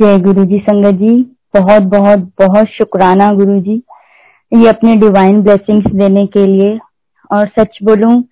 [0.00, 1.14] जय गुरु जी संगत जी।
[1.56, 3.74] बहुत बहुत बहुत शुक्राना गुरु जी
[4.52, 6.78] ये अपने डिवाइन ब्लेसिंग्स देने के लिए।
[7.30, 8.22] और सच बोलूँ,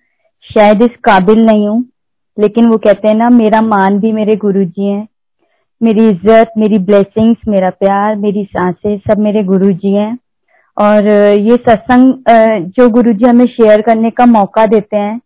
[0.47, 1.83] शायद इस काबिल नहीं हूँ,
[2.37, 5.07] लेकिन वो कहते हैं ना, मेरा मान भी मेरे गुरु जी हैं।
[5.81, 10.17] मेरी इज़्ज़त, मेरी ब्लेसिंग्स मेरा प्यार, मेरी साँसें सब मेरे गुरु जी हैं।
[10.77, 11.07] और
[11.39, 12.13] ये सत्संग
[12.71, 15.19] जो गुरु जी हमें शेयर करने का मौका देते हैं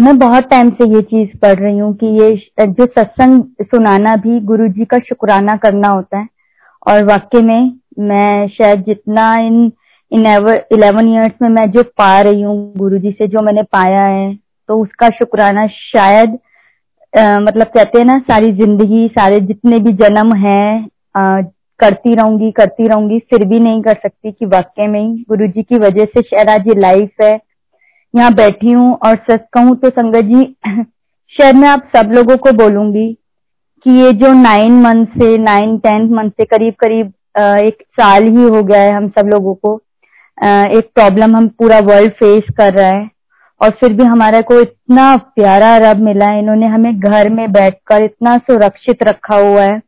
[0.00, 4.38] मैं बहुत टाइम से ये चीज़ पढ़ रही हूँ कि ये जो सत्संग सुनाना भी
[4.46, 6.26] गुरु जी का शुक्राना करना होता है।
[6.86, 9.60] और वाक्य में मैं शायद जितना इन
[10.12, 10.26] इन
[10.72, 14.34] इलेवन ईयर्स में मैं जो पा रही हूँ गुरु जी से जो मैंने पाया है
[14.68, 16.38] तो उसका शुक्राना शायद
[17.14, 20.88] आ, मतलब कहते हैं ना सारी ज़िंदगी सारे जितने भी जन्म है
[21.80, 25.62] करती रहूँगी करती रहूँगी फिर भी नहीं कर सकती कि वाक्य में ही गुरु जी
[25.62, 27.38] की वजह से शायद आज ये लाइफ है।
[28.14, 30.44] यहाँ बैठी हूँ और सच कहूँ तो संगत जी
[31.32, 33.12] शायद मैं आप सब लोगों को बोलूँगी
[33.86, 38.42] कि ये जो नाइन मंथ से नाइन टेंथ मंथ से करीब करीब एक साल ही
[38.44, 39.74] हो गया है हम सब लोगों को।
[40.38, 43.08] एक प्रॉब्लम हम पूरा वर्ल्ड फेस कर रहा है
[43.60, 48.04] और फिर भी हमारा को इतना प्यारा रब मिला है। इन्होंने हमें घर में बैठकर
[48.04, 49.80] इतना सुरक्षित रखा हुआ है।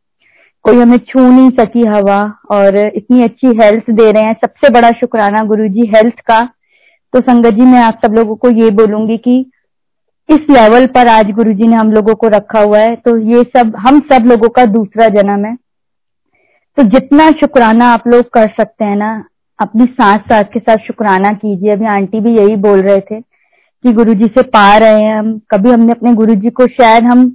[0.65, 2.19] कोई हमें छू नहीं सकी हवा
[2.51, 6.41] और इतनी अच्छी हेल्थ दे रहे हैं। सबसे बड़ा शुक्राना गुरु जी हेल्थ का।
[7.13, 9.39] तो संगत जी, मैं आप सब लोगों को ये बोलूँगी कि
[10.29, 13.43] इस लेवल पर आज गुरु जी ने हम लोगों को रखा हुआ है तो ये
[13.57, 15.55] सब, हम सब लोगों का दूसरा जन्म है।
[16.77, 19.11] तो जितना शुक्राना आप लोग कर सकते हैं ना,
[19.59, 23.93] अपनी सांस सांस के साथ शुक्राना कीजिए। अभी आंटी भी यही बोल रहे थे कि
[23.93, 27.29] गुरु जी से पा रहे हैं हम। कभी हमने अपने गुरु जी को शायद हम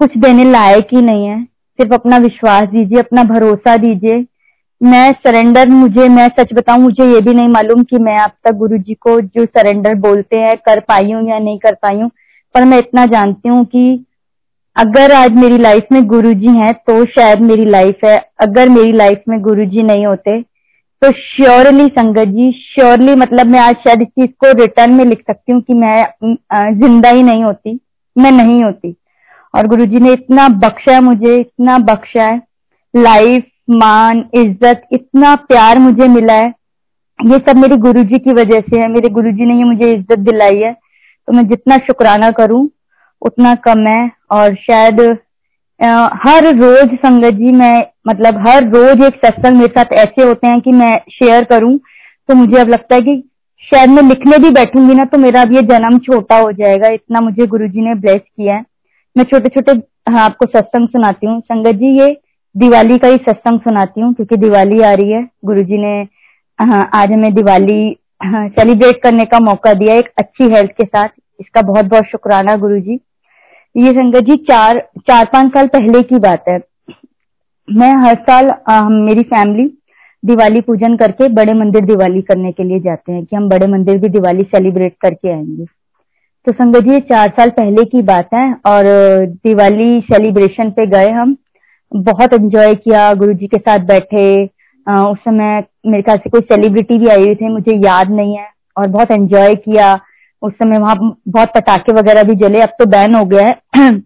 [0.00, 4.22] कुछ देने लायक ही नहीं है। सिर्फ़ अपना विश्वास दीजिए, अपना भरोसा दीजिए
[4.80, 8.54] मैं सरेंडर मुझे, मैं सच बताऊँ, मुझे ये भी नहीं मालूम कि मैं अब तक
[8.56, 12.10] गुरु जी को जो सरेंडर बोलते हैं, कर पाई हूँ या नहीं कर पाई हूँ।
[12.54, 14.04] पर मैं इतना जानती हूँ कि
[14.76, 18.92] अगर आज मेरी लाइफ में गुरु जी हैं तो शायद मेरी लाइफ है। अगर मेरी
[18.92, 20.40] लाइफ में गुरु जी नहीं होते
[21.02, 25.20] तो श्योरली संगत जी श्योरली मतलब मैं आज शायद इस चीज़ को रिटर्न में लिख
[25.20, 27.78] सकती हूँ कि मैं ज़िंदा ही नहीं होती,
[28.16, 28.94] मैं नहीं होती।
[29.54, 32.40] और गुरु जी ने इतना बख्शा मुझे, इतना बख्शा है।
[32.94, 36.52] लाइफ मान, इज़्ज़त, इतना प्यार मुझे मिला है।
[37.18, 40.58] ये सब मेरे गुरुजी की वजह से है। मेरे गुरुजी ने ये मुझे इज़्ज़त दिलाई
[40.58, 42.68] है। तो मैं जितना शुक्राना करूँ,
[43.22, 45.00] उतना कम है। और शायद
[45.80, 50.60] हर रोज संगत जी, मैं मतलब हर रोज एक सत्संग मेरे साथ ऐसे होते हैं
[50.60, 51.78] कि मैं शेयर करूँ
[52.28, 53.22] तो मुझे अब लगता है कि
[53.62, 57.20] शायद मैं लिखने भी बैठूँगी ना तो मेरा अब ये जन्म छोटा हो जाएगा। इतना
[57.20, 58.64] मुझे गुरुजी ने ब्लेस किया है।
[59.16, 59.72] मैं छोटे छोटे
[60.12, 62.08] हाँ आपको सत्संग सुनाती हूँ। संगत जी, ये
[62.54, 66.00] दिवाली का ही सत्संग सुनाती हूँ क्योंकि दिवाली आ रही है। गुरु जी ने
[66.58, 71.08] आज हमें दिवाली सेलिब्रेट करने का मौका दिया एक अच्छी हेल्थ के साथ।
[71.40, 73.00] इसका बहुत बहुत शुक्राना गुरु जी
[73.74, 76.58] ये संगत जी चार चार पाँच साल पहले की बात है।
[77.68, 79.70] मैं हर साल आ, मेरी फैमिली
[80.22, 83.98] दिवाली पूजन करके बड़े मंदिर दिवाली करने के लिए जाते हैं कि हम बड़े मंदिर
[83.98, 85.64] भी दिवाली सेलिब्रेट करके आएँगे।
[86.46, 88.84] तो संगत जी ये चार साल पहले की बात है और
[89.44, 91.36] दिवाली सेलिब्रेशन पे गए हम।
[91.92, 94.24] बहुत एंजॉय किया गुरु जी के साथ बैठे।
[94.86, 98.46] उस समय मेरे ख्याल से कोई सेलिब्रिटी भी आई हुई थे, मुझे याद नहीं है,
[98.76, 99.94] और बहुत एंजॉय किया।
[100.42, 100.96] उस समय वहाँ
[101.28, 103.46] बहुत पटाखे वगैरह भी जले, अब तो बैन हो गया
[103.76, 103.90] है।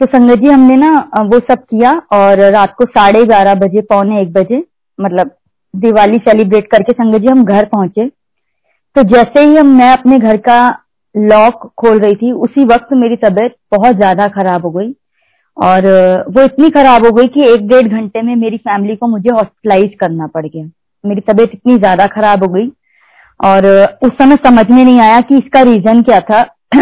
[0.00, 0.90] तो संगत जी, हमने ना
[1.24, 4.62] वो सब किया, और रात को साढ़े ग्यारह बजे, पौने एक बजे
[4.98, 5.30] मतलब
[5.74, 8.08] दिवाली सेलिब्रेट करके संगत जी, हम घर पहुँचे।
[8.96, 10.58] तो जैसे ही हम, मैं अपने घर का
[11.14, 14.92] लॉक खोल रही थी, उसी वक्त मेरी तबीयत बहुत ज़्यादा खराब हो गई।
[15.56, 15.86] और
[16.28, 19.94] वो इतनी खराब हो गई कि एक डेढ़ घंटे में मेरी फैमिली को मुझे हॉस्पिटलाइज
[20.00, 20.64] करना पड़ गया।
[21.04, 22.68] मेरी तबीयत इतनी ज़्यादा खराब हो गई।
[23.40, 23.66] और,
[24.04, 26.42] उस समय समझ में नहीं आया कि इसका रीजन क्या था।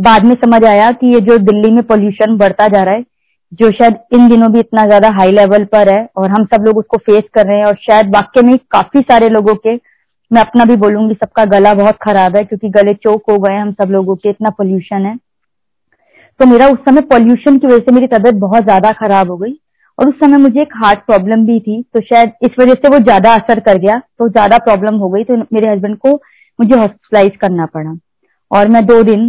[0.00, 3.04] बाद में समझ आया कि ये जो दिल्ली में पोल्यूशन बढ़ता जा रहा है,
[3.52, 6.78] जो शायद इन दिनों भी इतना ज़्यादा हाई लेवल पर है और हम सब लोग
[6.78, 9.74] उसको फेस कर रहे हैं और शायद वाक्य में काफ़ी सारे लोगों के,
[10.30, 13.72] मैं अपना भी बोलूँगी सबका गला बहुत खराब है क्योंकि गले चौक हो गए हम
[13.72, 15.16] सब लोगों के, इतना पोल्यूशन है।
[16.40, 19.52] तो मेरा उस समय पॉल्यूशन की वजह से मेरी तबीयत बहुत ज़्यादा खराब हो गई
[19.98, 22.98] और उस समय मुझे एक हार्ट प्रॉब्लम भी थी तो शायद इस वजह से वो
[23.00, 26.12] ज़्यादा असर कर गया तो ज़्यादा प्रॉब्लम हो गई तो मेरे हस्बैंड को
[26.58, 27.92] मुझे हॉस्पिटलाइज करना पड़ा।
[28.50, 29.26] और मैं दो दिन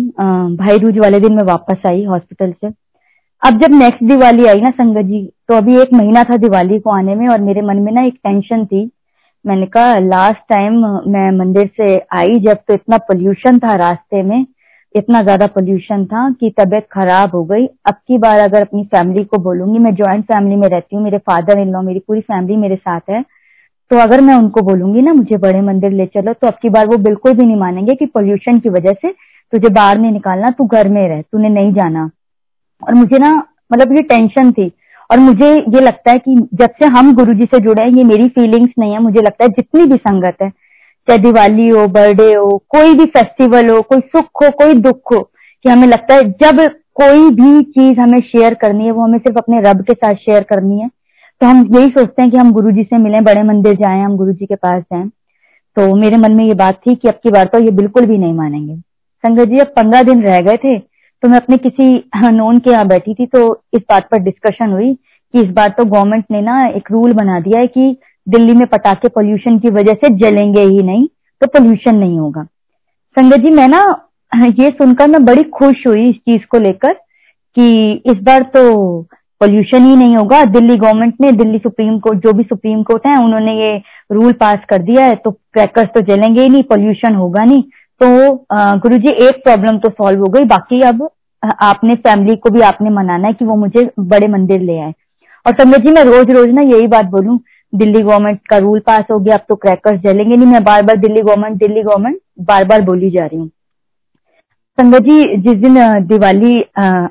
[0.57, 2.71] भाई दूज वाले दिन में वापस आई हॉस्पिटल से।
[3.41, 6.95] अब जब नेक्स्ट दिवाली आई ना संगत जी तो अभी एक महीना था दिवाली को
[6.95, 8.89] आने में और मेरे मन में ना एक टेंशन थी।
[9.45, 10.73] मैंने कहा लास्ट टाइम
[11.11, 14.45] मैं मंदिर से आई जब तो इतना पोल्यूशन था रास्ते में
[14.95, 19.23] इतना ज़्यादा पोल्यूशन था कि तबीयत खराब हो गई। अब की बार अगर अपनी फैमिली
[19.25, 22.57] को बोलूँगी, मैं ज्वाइंट फैमिली में रहती हूँ, मेरे फादर इन लॉ मेरी पूरी फैमिली
[22.57, 23.23] मेरे साथ है
[23.91, 26.87] तो अगर मैं उनको बोलूँगी ना, मुझे बड़े मंदिर ले चलो तो अब की बार
[26.87, 29.11] वो बिल्कुल भी नहीं मानेंगे कि पोल्यूशन की वजह से
[29.53, 32.09] तुझे बाहर नहीं निकालना, तू घर में रह, तूने नहीं जाना।
[32.81, 33.31] और मुझे ना
[33.73, 34.71] मतलब ये टेंशन थी।
[35.09, 38.03] और मुझे ये लगता है कि जब से हम गुरु जी से जुड़े हैं, ये
[38.03, 40.49] मेरी फीलिंग्स नहीं है, मुझे लगता है जितनी भी संगत है
[41.07, 45.19] चाहे दिवाली हो, बर्थडे हो, कोई भी फेस्टिवल हो, कोई सुख हो, कोई दुख हो,
[45.65, 46.59] कि हमें लगता है जब
[46.95, 50.43] कोई भी चीज़ हमें शेयर करनी है, वो हमें सिर्फ़ अपने रब के साथ शेयर
[50.43, 50.89] करनी है
[51.41, 54.15] तो हम यही सोचते हैं कि हम गुरु जी से मिलें, बड़े मंदिर जाएँ, हम
[54.17, 55.07] गुरु जी के पास जाएँ।
[55.77, 58.17] तो मेरे मन में ये बात थी कि अब की बार तो ये बिल्कुल भी
[58.17, 61.87] नहीं मानेंगे। संगत जी, अब पंद्रह दिन रह गए थे तो मैं अपने किसी
[62.31, 63.41] नोन के यहाँ बैठी थी तो
[63.73, 67.39] इस बात पर डिस्कशन हुई कि इस बार तो गवर्नमेंट ने ना एक रूल बना
[67.39, 67.95] दिया है कि
[68.27, 71.07] दिल्ली में पटाखे पोल्यूशन की वजह से जलेंगे ही नहीं
[71.41, 72.43] तो पोल्यूशन नहीं होगा।
[73.17, 73.81] संगत जी, मैं ना,
[74.31, 76.93] ये सुनकर मैं बड़ी खुश हुई इस चीज़ को लेकर
[77.57, 78.61] कि इस बार तो
[79.41, 83.17] पोल्यूशन ही नहीं होगा। दिल्ली गवर्नमेंट ने, दिल्ली सुप्रीम कोर्ट जो भी सुप्रीम कोर्ट है,
[83.23, 83.75] उन्होंने ये
[84.11, 87.63] रूल पास कर दिया है तो क्रैकर्स तो जलेंगे ही नहीं पोल्यूशन होगा नहीं।
[88.01, 88.33] तो
[88.79, 91.07] गुरु जी एक प्रॉब्लम तो सॉल्व हो गई। बाकी अब
[91.43, 94.93] आपने फैमिली को भी आपने मनाना है कि वो मुझे बड़े मंदिर ले आए।
[95.45, 97.39] और संगत जी, मैं रोज रोज ना यही बात बोलूँ
[97.73, 100.97] दिल्ली गवर्नमेंट का रूल पास हो गया अब तो क्रैकर्स जलेंगे नहीं मैं बार बार
[100.97, 103.47] दिल्ली गवर्नमेंट दिल्ली गवर्नमेंट बार बार बोली जा रही हूँ।
[104.77, 105.75] संगत जी जिस दिन
[106.07, 106.53] दिवाली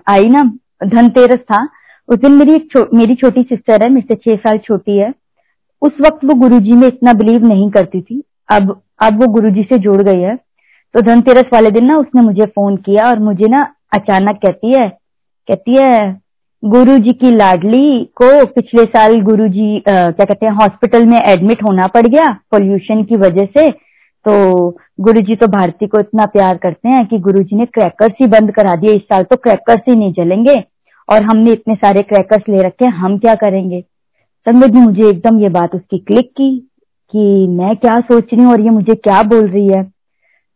[0.08, 0.42] आई ना
[0.86, 1.64] धनतेरस था
[2.08, 5.12] उस दिन मेरी एक छो, मेरी छोटी सिस्टर है मेरे से छह साल छोटी है
[5.82, 9.78] उस वक्त वो गुरुजी में इतना बिलीव नहीं करती थी अब अब वो गुरुजी से
[9.78, 10.36] जुड़ गई है
[10.94, 13.62] तो धनतेरस वाले दिन ना उसने मुझे फ़ोन किया और मुझे ना
[13.92, 14.88] अचानक कहती है
[15.48, 16.20] कहती है
[16.62, 21.16] गुरु जी की लाडली को पिछले साल गुरु जी आ, क्या कहते हैं हॉस्पिटल में
[21.18, 24.70] एडमिट होना पड़ गया पोल्यूशन की वजह से। तो
[25.00, 28.26] गुरु जी तो भारती को इतना प्यार करते हैं कि गुरु जी ने क्रैकर्स ही
[28.26, 30.58] बंद करा दिए। इस साल तो क्रैकर्स ही नहीं जलेंगे
[31.08, 33.80] और हमने इतने सारे क्रैकर्स ले रखे हम क्या करेंगे?
[34.46, 36.56] संगत जी मुझे एकदम ये बात उसकी क्लिक की
[37.14, 39.82] कि मैं क्या सोच रही हूँ और ये मुझे क्या बोल रही है।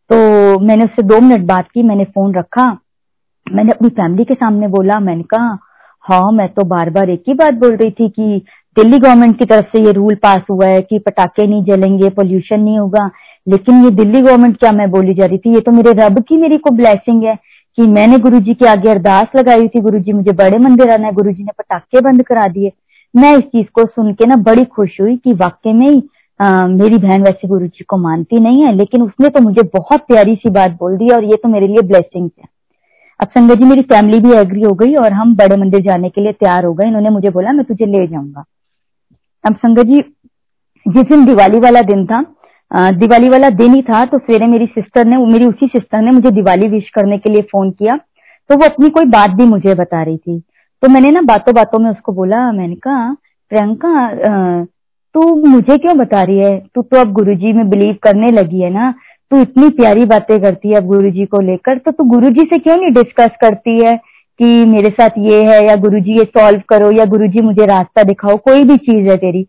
[0.09, 2.71] तो मैंने उससे दो मिनट बात की मैंने फ़ोन रखा।
[3.47, 5.57] मैंने अपनी फैमिली के सामने बोला मैंने कहा
[6.05, 8.41] हाँ मैं तो बार बार एक ही बात बोल रही थी कि
[8.77, 12.59] दिल्ली गवर्नमेंट की तरफ़ से ये रूल पास हुआ है कि पटाखे नहीं जलेंगे पोल्यूशन
[12.59, 13.09] नहीं होगा।
[13.47, 15.53] लेकिन ये दिल्ली गवर्नमेंट क्या मैं बोली जा रही थी?
[15.53, 17.35] ये तो मेरे रब की मेरी को ब्लेसिंग है
[17.77, 21.07] कि मैंने गुरु जी के आगे अरदास लगाई थी। गुरु जी मुझे बड़े मंदिर आना
[21.07, 22.71] है। गुरु जी ने पटाखे बंद करा दिए।
[23.15, 26.03] मैं इस चीज़ को सुन के ना बड़ी खुश हुई कि वाकई में ही
[26.39, 29.99] आ, मेरी बहन वैसे गुरु जी को मानती नहीं है लेकिन उसने तो मुझे बहुत
[29.99, 32.54] प्यारी सी बात बोल दी और ये तो मेरे लिए ब्लेसिंग है।
[33.19, 36.21] अब संगत जी, मेरी फैमिली भी एग्री हो गई और हम बड़े मंदिर जाने के
[36.21, 38.43] लिए तैयार हो गए। इन्होंने मुझे बोला, मैं तुझे ले जाऊँगा।
[39.43, 40.01] अब संगत जी,
[40.85, 42.25] जिस दिन दिवाली वाला दिन था
[42.71, 46.29] दिवाली वाला दिन ही था तो सवेरे मेरी सिस्टर ने, मेरी उसी सिस्टर ने मुझे
[46.31, 47.95] दिवाली विश करने के लिए फ़ोन किया।
[48.49, 50.39] तो वो अपनी कोई बात भी मुझे बता रही थी।
[50.83, 53.13] तो मैंने ना बातों बातों में उसको बोला, मैंने कहा,
[53.51, 54.65] प्रियंका
[55.15, 56.57] तू मुझे क्यों बता रही है?
[56.75, 58.93] तू तो अब गुरुजी में बिलीव करने लगी है ना।
[59.31, 62.75] तू इतनी प्यारी बातें करती है अब गुरुजी को लेकर तो तू गुरुजी से क्यों
[62.75, 63.95] नहीं डिस्कस करती है
[64.39, 68.35] कि मेरे साथ ये है या गुरुजी ये सॉल्व करो या गुरुजी मुझे रास्ता दिखाओ,
[68.37, 69.43] कोई भी चीज़ है तेरी।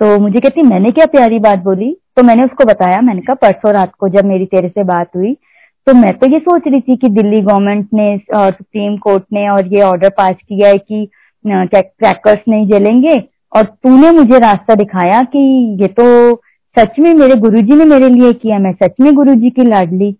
[0.00, 1.90] तो मुझे कहती, मैंने क्या प्यारी बात बोली?
[2.16, 5.36] तो मैंने उसको बताया, मैंने कहा, परसों रात को जब मेरी तेरे से बात हुई
[5.86, 9.48] तो मैं तो ये सोच रही थी कि दिल्ली गवर्नमेंट ने और सुप्रीम कोर्ट ने
[9.48, 11.08] और ये ऑर्डर पास किया है कि
[11.44, 13.14] क्रैकर्स नहीं जलेंगे,
[13.52, 15.38] और तूने मुझे रास्ता दिखाया कि
[15.80, 16.34] ये तो
[16.78, 20.16] सच में मेरे गुरुजी ने मेरे लिए किया, मैं सच में गुरुजी की लाडली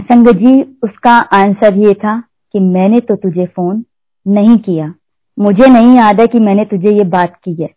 [0.00, 2.20] संगत जी, उसका आंसर ये था
[2.52, 3.84] कि मैंने तो तुझे फ़ोन
[4.26, 4.94] नहीं किया।
[5.38, 7.68] मुझे नहीं याद है कि मैंने तुझे ये बात की है।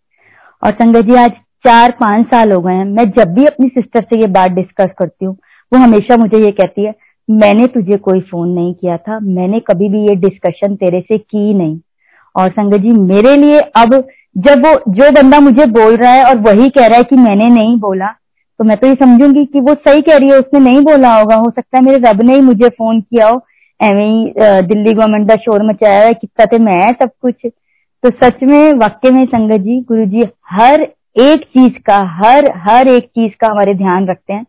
[0.62, 1.30] और संगत जी, आज
[1.66, 4.90] चार पाँच साल हो गए हैं। मैं जब भी अपनी सिस्टर से ये बात डिस्कस
[4.98, 5.34] करती हूँ,
[5.72, 6.94] वो हमेशा मुझे ये कहती है,
[7.30, 11.54] मैंने तुझे कोई फ़ोन नहीं किया था। मैंने कभी भी ये डिस्कशन तेरे से की
[11.54, 11.80] नहीं।
[12.36, 13.94] और संगत जी, मेरे लिए अब
[14.36, 17.48] जब वो, जो बंदा मुझे बोल रहा है और वही कह रहा है कि मैंने
[17.50, 18.06] नहीं बोला
[18.60, 21.36] तो मैं तो ये समझूँगी कि वो सही कह रही है, उसने नहीं बोला होगा।
[21.36, 23.40] हो सकता है मेरे रब ने ही मुझे फ़ोन किया हो
[23.80, 28.42] एवं ही दिल्ली गवर्नमेंट का शोर मचाया है, कितना थे मैं सब कुछ। तो सच
[28.42, 33.32] में, वाक्य में संगत जी, गुरु जी हर एक चीज़ का, हर हर एक चीज़
[33.40, 34.44] का हमारे ध्यान रखते हैं।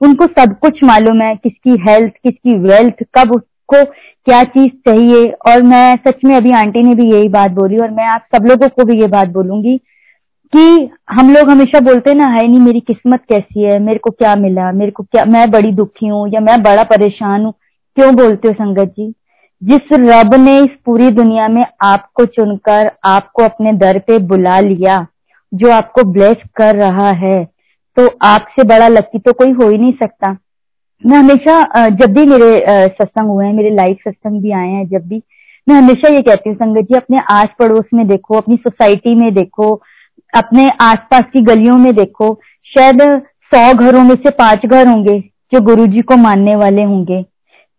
[0.00, 3.82] उनको सब कुछ मालूम है, किसकी हेल्थ किसकी वेल्थ कब उसको
[4.26, 5.26] क्या चीज़ चाहिए?
[5.48, 8.46] और मैं सच में अभी आंटी ने भी यही बात बोली और मैं आप सब
[8.46, 9.76] लोगों को भी ये बात बोलूँगी
[10.52, 13.78] कि हम लोग हमेशा बोलते हैं ना है नहीं, मेरी किस्मत कैसी है?
[13.78, 14.70] मेरे को क्या मिला?
[14.72, 17.52] मेरे को क्या, मैं बड़ी दुखी हूँ या मैं बड़ा परेशान हूँ?
[17.96, 19.12] क्यों बोलते हो संगत जी?
[19.62, 25.06] जिस रब ने इस पूरी दुनिया में आपको चुनकर, आपको अपने दर पे बुला लिया,
[25.52, 27.44] जो आपको ब्लेस कर रहा है
[27.96, 30.36] तो आपसे बड़ा लकी तो कोई हो ही नहीं सकता।
[31.04, 35.06] मैं हमेशा जब भी मेरे सत्संग हुए हैं, मेरे लाइव सत्संग भी आए हैं, जब
[35.08, 35.22] भी,
[35.66, 39.32] मैं हमेशा ये कहती हूँ, संगत जी, अपने आस पड़ोस में देखो, अपनी सोसाइटी में
[39.34, 39.74] देखो,
[40.32, 42.32] अपने आसपास की गलियों में देखो,
[42.66, 43.02] शायद
[43.52, 45.18] सौ घरों में से पाँच घर होंगे,
[45.52, 47.24] जो गुरु जी को मानने वाले होंगे,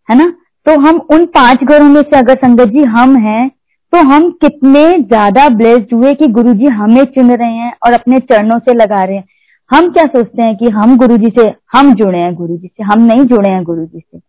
[0.08, 0.32] है ना?
[0.66, 3.48] तो हम उन पाँच घरों में से अगर संगत जी हम हैं
[3.92, 8.58] तो हम कितने ज़्यादा ब्लेस्ड हुए कि गुरुजी हमें चुन रहे हैं और अपने चरणों
[8.58, 9.24] से लगा रहे हैं।
[9.70, 11.44] हम क्या सोचते हैं कि हम गुरुजी से
[11.76, 14.20] हम जुड़े हैं, गुरुजी से हम नहीं जुड़े हैं गुरुजी से।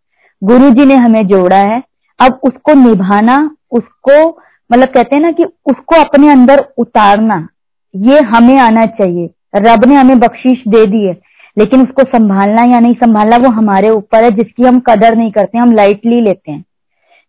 [0.42, 1.82] गुरुजी ने हमें जोड़ा है।
[2.20, 3.38] अब उसको निभाना,
[3.72, 4.28] उसको
[4.70, 7.48] मतलब कहते हैं ना कि उसको अपने अंदर उतारना,
[7.94, 11.14] ये हमें आना चाहिए। रब ने हमें बख्शीश दे दी है,
[11.58, 15.58] लेकिन उसको संभालना या नहीं संभालना वो हमारे ऊपर है, जिसकी हम कदर नहीं करते,
[15.58, 16.64] हम लाइटली लेते हैं।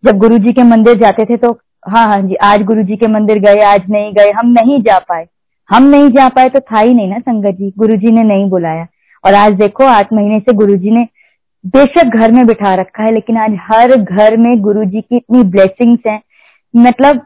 [0.05, 3.07] जब गुरु जी के मंदिर जाते थे तो हाँ हाँ जी, आज गुरु जी के
[3.07, 5.27] मंदिर गए, आज नहीं गए, हम नहीं जा पाए।
[5.71, 8.49] हम नहीं जा पाए तो था ही नहीं ना संगत जी गुरु जी ने नहीं
[8.51, 8.87] बुलाया।
[9.25, 11.07] और आज देखो, आठ महीने से गुरु जी ने
[11.67, 15.43] बेशक घर में बिठा रखा है, लेकिन आज हर घर में गुरु जी की इतनी
[15.43, 16.21] ब्लेसिंग्स हैं।
[16.77, 17.21] मतलब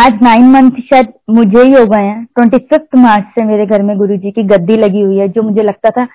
[0.00, 3.82] आज नाइन मंथ शायद मुझे ही हो गए हैं। ट्वेंटी फिफ्थ मार्च से मेरे घर
[3.82, 6.06] में गुरु जी की गद्दी लगी हुई है, जो मुझे लगता था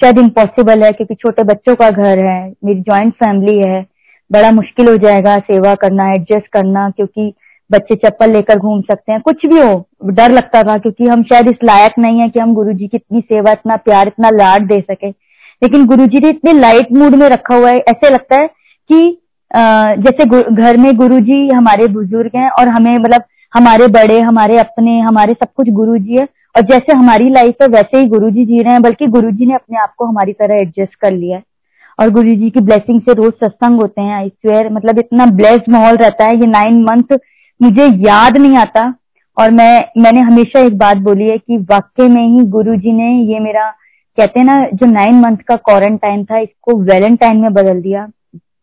[0.00, 3.86] शायद इम्पॉसिबल है, क्योंकि छोटे बच्चों का घर है, मेरी ज्वाइंट फैमिली है।
[4.32, 7.32] बड़ा मुश्किल हो जाएगा सेवा करना एडजस्ट करना, क्योंकि
[7.70, 11.48] बच्चे चप्पल लेकर घूम सकते हैं। कुछ भी हो, डर लगता था क्योंकि हम शायद
[11.48, 14.80] इस लायक नहीं है कि हम गुरु की इतनी सेवा, इतना प्यार, इतना लाड दे
[14.80, 15.08] सके।
[15.62, 18.46] लेकिन गुरु ने इतने लाइट मूड में रखा हुआ है। ऐसे लगता है
[18.90, 19.16] कि
[19.50, 21.18] जैसे घर में गुरु
[21.56, 23.22] हमारे बुज़ुर्ग हैं और हमें मतलब
[23.52, 27.68] हमारे बड़े, हमारे अपने, हमारे सब कुछ गुरु जी है। और जैसे हमारी लाइफ है,
[27.68, 30.32] वैसे ही गुरु जी जी रहे हैं, बल्कि गुरु जी ने अपने आप को हमारी
[30.32, 31.42] तरह एडजस्ट कर लिया है।
[31.98, 35.68] और गुरु जी की ब्लेसिंग से रोज सत्संग होते हैं आई स्वेयर मतलब इतना ब्लेस्ड
[35.68, 37.16] माहौल रहता है। ये नाइन मंथ
[37.60, 38.94] मुझे याद नहीं आता।
[39.36, 43.12] और मैं, मैंने हमेशा एक बात बोली है कि वाकई में ही गुरु जी ने
[43.32, 43.70] ये मेरा,
[44.18, 48.06] कहते हैं ना, जो नाइन मंथ का क्वारंटाइन था, इसको वैलेंटाइन में बदल दिया।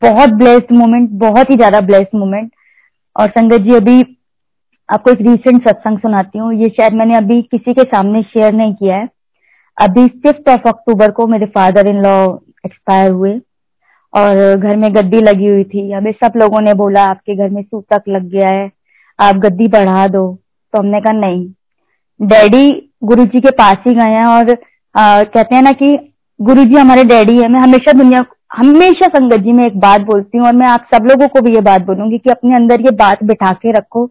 [0.02, 2.52] बहुत ब्लेस्ड मोमेंट बहुत ही ज़्यादा ब्लेस्ड मोमेंट
[3.16, 4.02] और संगत जी, अभी
[4.90, 8.74] आपको एक रिसेंट सत्संग सुनाती हूँ। ये शायद मैंने अभी किसी के सामने शेयर नहीं
[8.74, 9.10] किया है।
[9.78, 12.18] अभी फिफ्थ ऑफ़ अक्टूबर को मेरे फादर इन लॉ
[12.66, 13.40] एक्सपायर हुए।
[14.14, 17.62] और घर में गद्दी लगी हुई थी। अभी सब लोगों ने बोला, आपके घर में
[17.64, 18.72] सूतक लग गया है।
[19.20, 20.26] आप गद्दी बढ़ा दो।
[20.74, 21.48] तो हमने कहा नहीं।
[22.20, 22.70] डैडी
[23.04, 24.52] गुरु जी के पास ही गए हैं और
[24.96, 25.98] आ, कहते हैं ना कि
[26.40, 30.38] गुरु जी हमारे डैडी है। मैं हमेशा दुनिया हमेशा संगत जी में एक बात बोलती
[30.38, 32.92] हूँ और मैं आप सब लोगों को भी ये बात बोलूँगी कि अपने अंदर ये
[32.98, 34.06] बात बिठा के रखो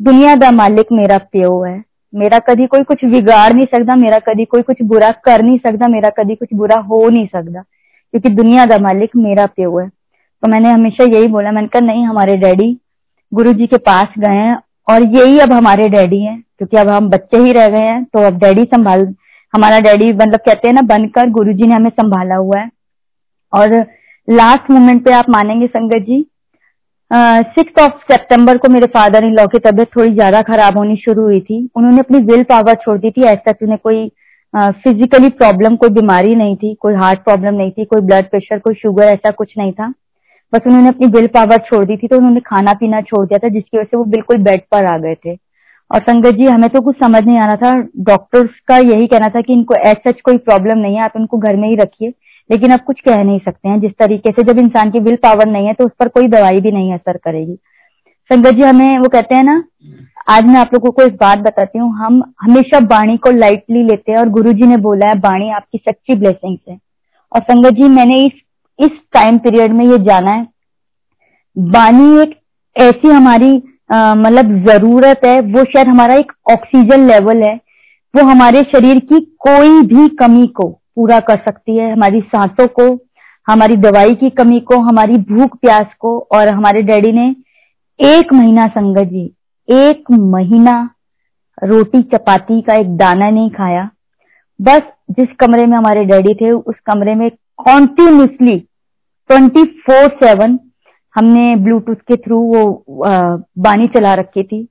[0.00, 1.82] दुनिया का मालिक मेरा प्यो है।
[2.12, 5.88] मेरा कभी कोई कुछ बिगाड़ नहीं सकता मेरा कभी कोई कुछ बुरा कर नहीं सकता
[5.88, 10.48] मेरा कभी कुछ बुरा हो नहीं सकता क्योंकि दुनिया का मालिक मेरा प्यो है। तो
[10.48, 12.72] मैंने हमेशा यही बोला मैंने कहा नहीं हमारे डैडी
[13.32, 14.56] गुरु जी के पास गए हैं
[14.88, 18.26] और यही अब हमारे डैडी हैं, क्योंकि अब हम बच्चे ही रह गए हैं तो
[18.26, 19.06] अब डैडी संभाल,
[19.54, 22.70] हमारा डैडी मतलब कहते हैं ना, बनकर गुरु जी ने हमें संभाला हुआ है।
[23.52, 23.76] और
[24.28, 26.24] लास्ट मोमेंट पे आप मानेंगे संगत जी
[27.54, 31.22] सिक्स ऑफ़ सितंबर को मेरे फादर इन लॉ की तबीयत थोड़ी ज़्यादा खराब होनी शुरू
[31.22, 34.10] हुई थी। उन्होंने अपनी विल पावर छोड़ दी थी, ऐसा उन्हें कोई
[34.54, 38.74] फिजिकली प्रॉब्लम कोई बीमारी नहीं थी, कोई हार्ट प्रॉब्लम नहीं थी, कोई ब्लड प्रेशर कोई
[38.74, 39.92] शुगर ऐसा कुछ नहीं था।
[40.52, 43.48] बस उन्होंने अपनी विल पावर छोड़ दी थी तो उन्होंने खाना पीना छोड़ दिया था,
[43.48, 45.34] जिसकी वजह से वो बिल्कुल बेड पर आ गए थे।
[45.90, 47.72] और संगत जी, हमें तो कुछ समझ नहीं आना था।
[48.04, 51.38] डॉक्टर्स का यही कहना था कि इनको एज सच कोई प्रॉब्लम नहीं है, आप उनको
[51.38, 52.12] घर में ही रखिए।
[52.50, 55.46] लेकिन आप कुछ कह नहीं सकते हैं, जिस तरीके से जब इंसान की विल पावर
[55.46, 57.54] नहीं है तो उस पर कोई दवाई भी नहीं असर करेगी।
[58.30, 59.62] संगत जी, हमें वो कहते हैं ना,
[60.30, 64.12] आज मैं आप लोगों को एक बात बताती हूँ, हम हमेशा बाणी को लाइटली लेते
[64.12, 66.78] हैं, और गुरु जी ने बोला है बाणी आपकी सच्ची ब्लेसिंग है।
[67.32, 68.32] और संगत जी, मैंने इस
[68.82, 70.46] इस टाइम पीरियड में ये जाना है।
[71.56, 72.34] बाणी एक
[72.76, 73.52] ऐसी हमारी
[73.90, 77.54] मतलब ज़रूरत है, वो शायद हमारा एक ऑक्सीजन लेवल है।
[78.14, 82.86] वो हमारे शरीर की कोई भी कमी को पूरा कर सकती है। हमारी सांसों को,
[83.46, 87.28] हमारी दवाई की कमी को, हमारी भूख प्यास को और हमारे डैडी ने
[88.00, 89.24] एक महीना संगत जी,
[89.68, 90.74] एक महीना
[91.58, 93.88] रोटी चपाती का एक दाना नहीं खाया।
[94.60, 98.58] बस जिस कमरे में हमारे डैडी थे, उस कमरे में कॉन्टिन्यूसली
[99.32, 100.58] ट्वेंटी फोर सेवन
[101.14, 103.04] हमने ब्लूटूथ के थ्रू वो
[103.58, 104.66] बानी चला रखी थी।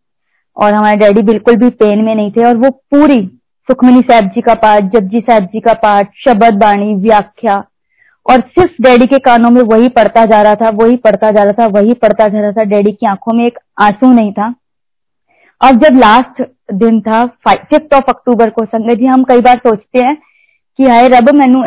[0.58, 3.20] और हमारे डैडी बिल्कुल भी पेन में नहीं थे और वो पूरी
[3.70, 7.56] सुखमनी साहब जी का पाठ जपजी साहब जी का पाठ, शब्द बाणी, व्याख्या
[8.25, 11.53] और सिर्फ़ डैडी के कानों में वही पढ़ता जा रहा था, वही पढ़ता जा रहा
[11.53, 14.53] था, वही पढ़ता जा रहा था। डैडी की आँखों में एक आँसू नहीं था।
[15.62, 20.03] अब जब लास्ट दिन था फिफ्थ ऑफ़ अक्टूबर को, संगत जी, हम कई बार सोचते
[20.06, 20.15] हैं
[20.80, 21.63] कि हाय रब, मैनू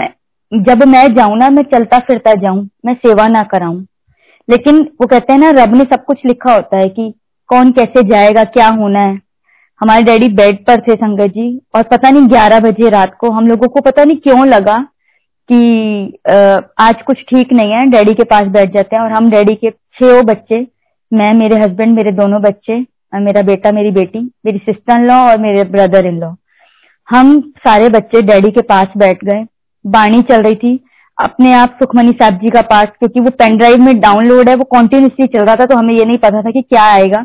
[0.57, 3.81] जब मैं जाऊँ ना, मैं चलता फिरता जाऊँ, मैं सेवा ना कराऊं।
[4.49, 7.13] लेकिन वो कहते हैं ना, रब ने सब कुछ लिखा होता है कि
[7.51, 9.19] कौन कैसे जाएगा, क्या होना है।
[9.81, 13.47] हमारे डैडी बेड पर थे संगत जी, और पता नहीं ग्यारह बजे रात को हम
[13.47, 14.77] लोगों को पता नहीं क्यों लगा
[15.49, 16.19] कि
[16.81, 19.71] आज कुछ ठीक नहीं है, डैडी के पास बैठ जाते हैं, और हम डैडी के
[19.71, 20.61] छह बच्चे,
[21.13, 22.85] मैं, मेरे हस्बैंड मेरे दोनों बच्चे
[23.15, 26.31] मेरा बेटा, मेरी बेटी, मेरी सिस्टर इन लॉ और मेरे ब्रदर इन लॉ
[27.09, 29.45] हम सारे बच्चे डैडी के पास बैठ गए।
[29.85, 30.79] बाणी चल रही थी।
[31.19, 34.65] अपने आप सुखमनी साहब जी का पाठ, क्योंकि वो पेन ड्राइव में डाउनलोड है, वो
[34.71, 37.25] कॉन्टिन्यूसली चल रहा था तो हमें ये नहीं पता था कि क्या आएगा।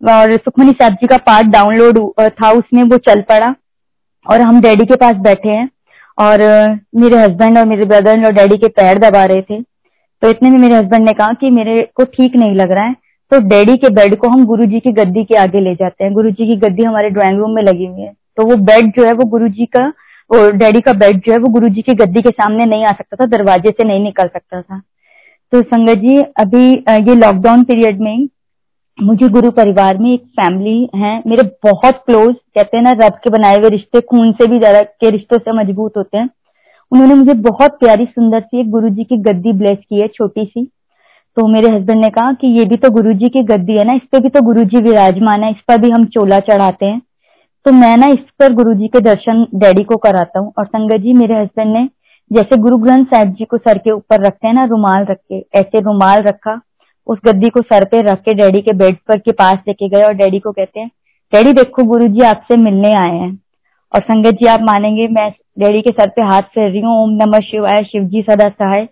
[0.00, 3.54] और सुखमनी साहब जी का पार्ट डाउनलोड था, उसमें वो चल पड़ा।
[4.26, 5.68] और हम डैडी के पास बैठे हैं,
[6.18, 6.40] और
[6.96, 9.60] मेरे हस्बैंड और मेरे ब्रदर और डैडी के पैर दबा रहे थे।
[10.22, 12.94] तो इतने में मेरे हस्बैंड ने कहा कि मेरे को ठीक नहीं लग रहा है
[13.32, 16.46] तो डैडी के बेड को हम गुरुजी की गद्दी के आगे ले जाते हैं। गुरुजी
[16.46, 19.28] की गद्दी हमारे ड्राइंग रूम में लगी हुई है। तो वो बेड जो है, वो
[19.28, 19.92] गुरुजी का
[20.30, 23.16] वो डैडी का बेड जो है वो गुरुजी की गद्दी के सामने नहीं आ सकता
[23.16, 24.80] था, दरवाजे से नहीं निकल सकता था।
[25.52, 28.28] तो संगत जी, अभी ये लॉकडाउन पीरियड में
[28.98, 33.30] मुझे गुरु परिवार में एक फैमिली है, मेरे बहुत क्लोज कहते हैं ना, रब के
[33.30, 36.28] बनाए हुए रिश्ते, खून से भी ज़्यादा के रिश्तों से मज़बूत होते हैं।
[36.92, 40.44] उन्होंने मुझे बहुत प्यारी, सुंदर सी एक गुरु जी की गद्दी ब्लेस की है, छोटी
[40.44, 40.64] सी।
[41.36, 43.92] तो मेरे हस्बैंड ने कहा कि ये भी तो गुरु जी की गद्दी है ना,
[43.92, 47.00] इस पे भी तो गुरु जी विराजमान है, इस पर भी हम चोला चढ़ाते हैं।
[47.68, 51.00] तो मैं ना इस पर गुरु जी के दर्शन डैडी को कराता हूँ। और संगत
[51.00, 51.84] जी मेरे हस्बैंड ने
[52.30, 55.38] जैसे गुरु ग्रंथ साहिब जी को सर के ऊपर रखते हैं ना रुमाल रख के
[55.60, 56.54] ऐसे रुमाल रखा
[57.06, 60.02] उस गद्दी को सर पे रख के डैडी के बेड पर के पास लेके गए
[60.04, 60.90] और डैडी को कहते हैं
[61.32, 63.32] डैडी देखो गुरु जी आपसे मिलने आए हैं।
[63.94, 67.16] और संगत जी आप मानेंगे मैं डैडी के सर पे हाथ फेर रही हूँ ओम
[67.22, 68.88] नमः शिवाय शिव जी सदा सहाय।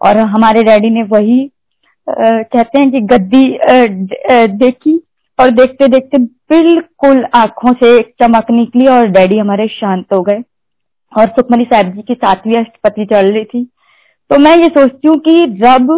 [0.00, 5.00] और हमारे डैडी ने वही आ, कहते हैं कि गद्दी आ, देखी
[5.42, 10.42] और देखते देखते बिल्कुल आँखों से चमक निकली और डैडी हमारे शांत हो गए।
[11.18, 13.64] और सुखमनी साहब जी की सातवीं अष्टपति चल रही थी।
[14.30, 15.90] तो मैं ये सोचती हूँ कि रब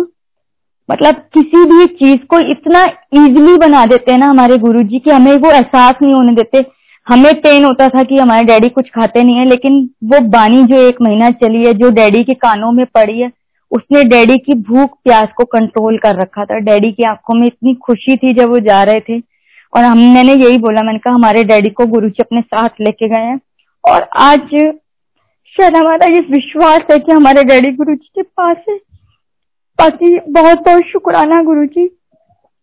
[0.90, 5.10] मतलब किसी भी चीज़ को इतना इजीली बना देते हैं ना हमारे गुरु जी की
[5.10, 6.64] हमें वो एहसास नहीं होने देते।
[7.06, 10.76] हमें पेन होता था कि हमारे डैडी कुछ खाते नहीं है, लेकिन वो बानी जो
[10.76, 13.30] एक महीना चली है, जो डैडी के कानों में पड़ी है,
[13.70, 17.74] उसने डैडी की भूख प्यास को कंट्रोल कर रखा था। डैडी की आँखों में इतनी
[17.74, 19.33] खुशी थी जब वो जा रहे थे।
[19.74, 23.08] और हम, मैंने यही बोला, मैंने कहा, हमारे डैडी को गुरु जी अपने साथ लेके
[23.08, 23.40] गए हैं।
[23.84, 24.54] और आज
[25.54, 28.76] शायद हमारा ये विश्वास है कि हमारे डैडी गुरु जी के पास है।
[29.78, 31.86] बाकी बहुत बहुत शुक्राना गुरु जी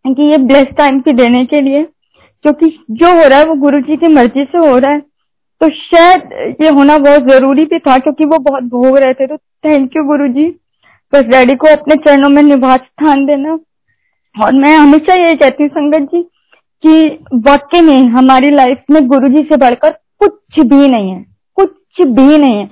[0.06, 1.84] कि ये ब्लेस टाइम की देने के लिए
[2.46, 5.00] क्योंकि जो हो रहा है, वो गुरु जी की मर्ज़ी से हो रहा है।
[5.62, 9.38] तो शायद ये होना बहुत ज़रूरी भी था, क्योंकि वो बहुत भोग रहे थे। तो
[9.38, 10.46] थैंक यू गुरु जी।
[11.14, 13.58] बस डैडी को अपने चरणों में निवास स्थान देना।
[14.36, 16.22] और मैं हमेशा ये कहती हूँ, संगत जी
[16.84, 21.26] कि वाकई में हमारी लाइफ में गुरु जी से बढ़कर कुछ भी नहीं है,
[21.58, 22.70] कुछ भी नहीं है।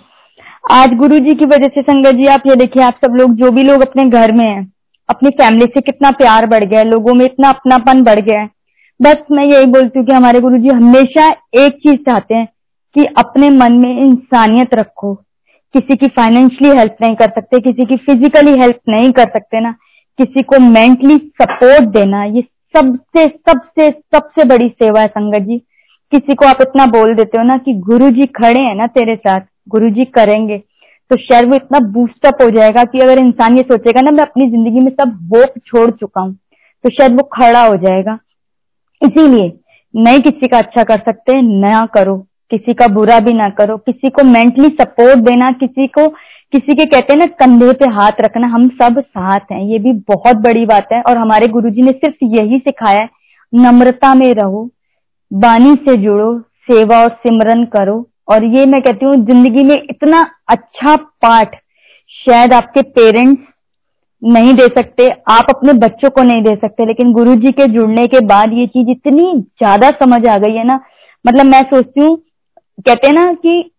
[0.71, 3.51] आज गुरु जी की वजह से संगत जी, आप ये देखिए, आप सब लोग, जो
[3.51, 4.71] भी लोग अपने घर में हैं,
[5.09, 8.49] अपनी फैमिली से कितना प्यार बढ़ गया है, लोगों में इतना अपनापन बढ़ गया है।
[8.99, 12.47] बस मैं यही बोलती हूँ कि हमारे गुरु जी हमेशा एक चीज़ चाहते हैं
[12.95, 15.13] कि अपने मन में इंसानियत रखो।
[15.75, 19.71] किसी की फाइनेंशियली हेल्प नहीं कर सकते, किसी की फिजिकली हेल्प नहीं कर सकते ना।
[20.19, 22.41] किसी को मेंटली सपोर्ट देना, ये
[22.73, 25.57] सबसे सबसे सबसे बड़ी सेवा है संगत जी।
[26.11, 29.15] किसी को आप इतना बोल देते हो ना कि गुरु जी खड़े हैं ना तेरे
[29.17, 30.57] साथ गुरु जी करेंगे
[31.11, 34.49] तो शायद वो इतना बूस्टअप हो जाएगा कि अगर इंसान ये सोचेगा ना, मैं अपनी
[34.49, 36.33] ज़िंदगी में सब होप छोड़ चुका हूँ
[36.83, 38.17] तो शायद वो खड़ा हो जाएगा।
[39.01, 39.51] इसीलिए
[39.93, 42.17] नहीं किसी का अच्छा कर सकते, ना करो,
[42.51, 46.07] किसी का बुरा भी ना करो, किसी को मेंटली सपोर्ट देना, किसी को
[46.53, 49.91] किसी के कहते हैं ना, कंधे पे हाथ रखना, हम सब साथ हैं। ये भी
[50.09, 53.07] बहुत बड़ी बात है। और हमारे गुरुजी ने सिर्फ़ यही सिखाया
[53.53, 54.69] नम्रता में रहो
[55.31, 60.19] बानी से जुड़ो, सेवा और सिमरन करो। और ये मैं कहती हूँ, ज़िंदगी में इतना
[60.49, 61.55] अच्छा पाठ
[62.13, 63.47] शायद आपके पेरेंट्स
[64.21, 68.05] नहीं दे सकते, आप अपने बच्चों को नहीं दे सकते, लेकिन गुरु जी के जुड़ने
[68.07, 70.79] के बाद ये चीज़ इतनी ज़्यादा समझ आ गई है ना।
[71.25, 72.15] मतलब मैं सोचती हूँ,
[72.79, 73.71] कहते हैं ना कि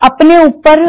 [0.00, 0.86] अपने ऊपर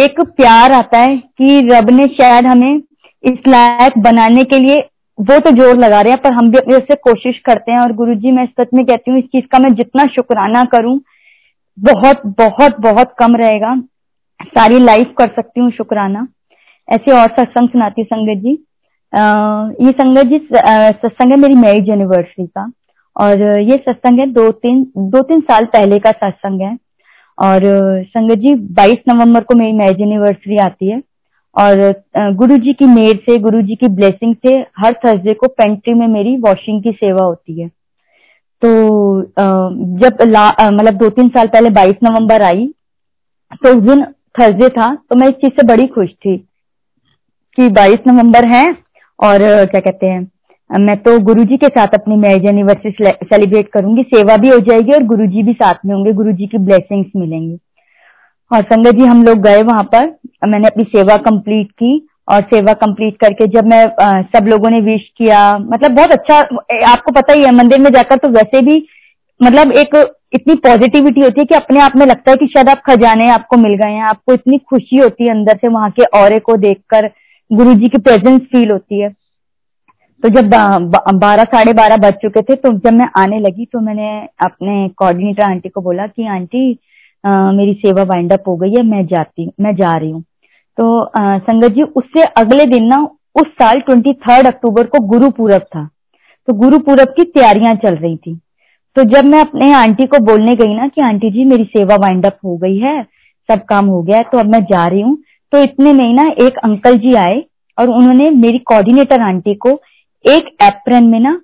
[0.00, 2.76] एक प्यार आता है कि रब ने शायद हमें
[3.24, 4.76] इस लायक बनाने के लिए
[5.18, 7.92] वो तो ज़ोर लगा रहे हैं पर हम भी अपने से कोशिश करते हैं। और
[7.94, 11.00] गुरु जी मैं सच में कहती हूँ इस चीज़ का मैं जितना शुक्राना करूँ
[11.78, 13.74] बहुत बहुत बहुत कम रहेगा।
[14.48, 16.26] सारी लाइफ कर सकती हूँ शुक्राना।
[16.88, 18.58] ऐसे और सत्संग सुनाती हूँ संगत जी।
[19.12, 19.22] आ,
[19.80, 22.70] ये संगत जी सत्संग है मेरी मैरिज एनिवर्सरी का।
[23.16, 26.76] और ये सत्संग है दो तीन दो तीन साल पहले का सत्संग है।
[27.40, 27.62] और
[28.04, 31.02] संगत जी 22 नवंबर को मेरी मैरिज एनिवर्सरी आती है।
[31.56, 31.78] और
[32.36, 36.06] गुरु जी की मेर से, गुरु जी की ब्लेसिंग से, हर थर्सडे को पेंट्री में
[36.08, 37.68] मेरी वॉशिंग की सेवा होती है।
[38.62, 38.68] तो
[40.00, 42.66] जब मतलब दो तीन साल पहले 22 नवंबर आई
[43.62, 44.04] तो उस दिन
[44.38, 46.36] थर्सडे था तो मैं इस चीज़ से बड़ी खुश थी
[47.58, 48.64] कि 22 नवंबर है
[49.18, 50.24] और, क्या कहते हैं
[50.70, 52.90] मैं तो गुरुजी के साथ अपनी मैरिज एनिवर्सरी
[53.24, 57.08] सेलिब्रेट करूँगी सेवा भी हो जाएगी और गुरुजी भी साथ में होंगे गुरुजी की ब्लेसिंग्स
[57.16, 57.58] मिलेंगी।
[58.50, 60.06] और संगत जी हम लोग गए वहाँ पर
[60.46, 64.80] मैंने अपनी सेवा कंप्लीट की और सेवा कंप्लीट करके जब मैं आ, सब लोगों ने
[64.80, 66.38] विश किया मतलब बहुत अच्छा
[66.90, 68.86] आपको पता ही है मंदिर में जाकर तो वैसे भी
[69.42, 69.96] मतलब एक
[70.34, 73.56] इतनी पॉजिटिविटी होती है कि अपने आप में लगता है कि शायद आप खजाने आपको
[73.56, 77.10] मिल गए हैं आपको इतनी खुशी होती है अंदर से वहाँ के और को देखकर
[77.52, 79.19] गुरु जी की प्रेजेंस फील होती है।
[80.22, 80.50] तो जब
[81.18, 84.08] बारह साढ़े बारह बज चुके थे तो जब मैं आने लगी तो मैंने
[84.44, 86.78] अपने कोऑर्डिनेटर आंटी को बोला कि आंटी
[87.24, 90.22] आ, मेरी सेवा वाइंड अप हो गई है मैं जाती मैं जा रही हूँ।
[90.78, 93.02] तो संगत जी उससे अगले दिन ना
[93.40, 95.84] उस साल ट्वेंटी थर्ड अक्टूबर को गुरु पूरब था।
[96.48, 98.34] तो गुरु पूरब की तैयारियाँ चल रही थी।
[98.96, 102.26] तो जब मैं अपने आंटी को बोलने गई ना कि आंटी जी मेरी सेवा वाइंड
[102.26, 103.02] अप हो गई है
[103.48, 105.16] सब काम हो गया है तो अब मैं जा रही हूँ।
[105.52, 107.42] तो इतने में ना एक अंकल जी आए
[107.78, 109.80] और उन्होंने मेरी कोऑर्डिनेटर आंटी को
[110.24, 111.40] एक एप्रन में ना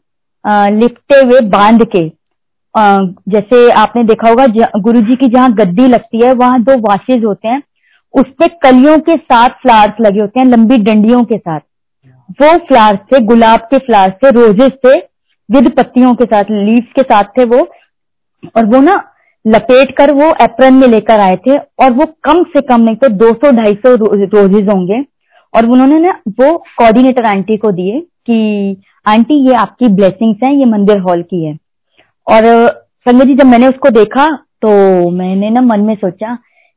[0.71, 2.09] लिपटे हुए बाँध के
[3.31, 4.47] जैसे आपने देखा होगा
[4.79, 7.63] गुरु जी की जहाँ गद्दी लगती है, वहाँ दो वाशेज होते हैं।
[8.15, 11.61] उसपे कलियों के साथ फ्लावर्स लगे होते हैं, लंबी डंडियों के साथ।
[12.33, 14.95] वो फ्लावर्स थे, गुलाब के फ्लावर्स थे रोजेस थे
[15.49, 17.59] विद पत्तियों के साथ लीव्स के साथ थे वो।
[18.57, 18.95] और वो ना,
[19.45, 23.09] लपेट कर वो एप्रन में लेकर आए थे, और वो कम से कम नहीं तो
[23.17, 23.97] 200-250
[24.35, 25.01] रोजेज होंगे।
[25.55, 30.65] और उन्होंने ना, वो कोऑर्डिनेटर आंटी को दिए। कि, आंटी, ये आपकी ब्लेसिंग्स हैं, ये
[30.65, 31.57] मंदिर हॉल की है.
[32.27, 32.45] और
[33.07, 34.29] संगत जी, जब मैंने उसको देखा
[34.63, 36.37] तो मैंने ना मन में सोचा,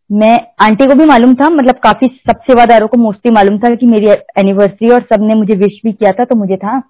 [0.10, 3.86] मैं, आंटी को भी मालूम था मतलब काफ़ी सब सेवादारों को मोस्टली मालूम था कि
[3.86, 4.08] मेरी
[4.38, 6.82] एनिवर्सरी और सबने मुझे विश भी किया था तो मुझे था,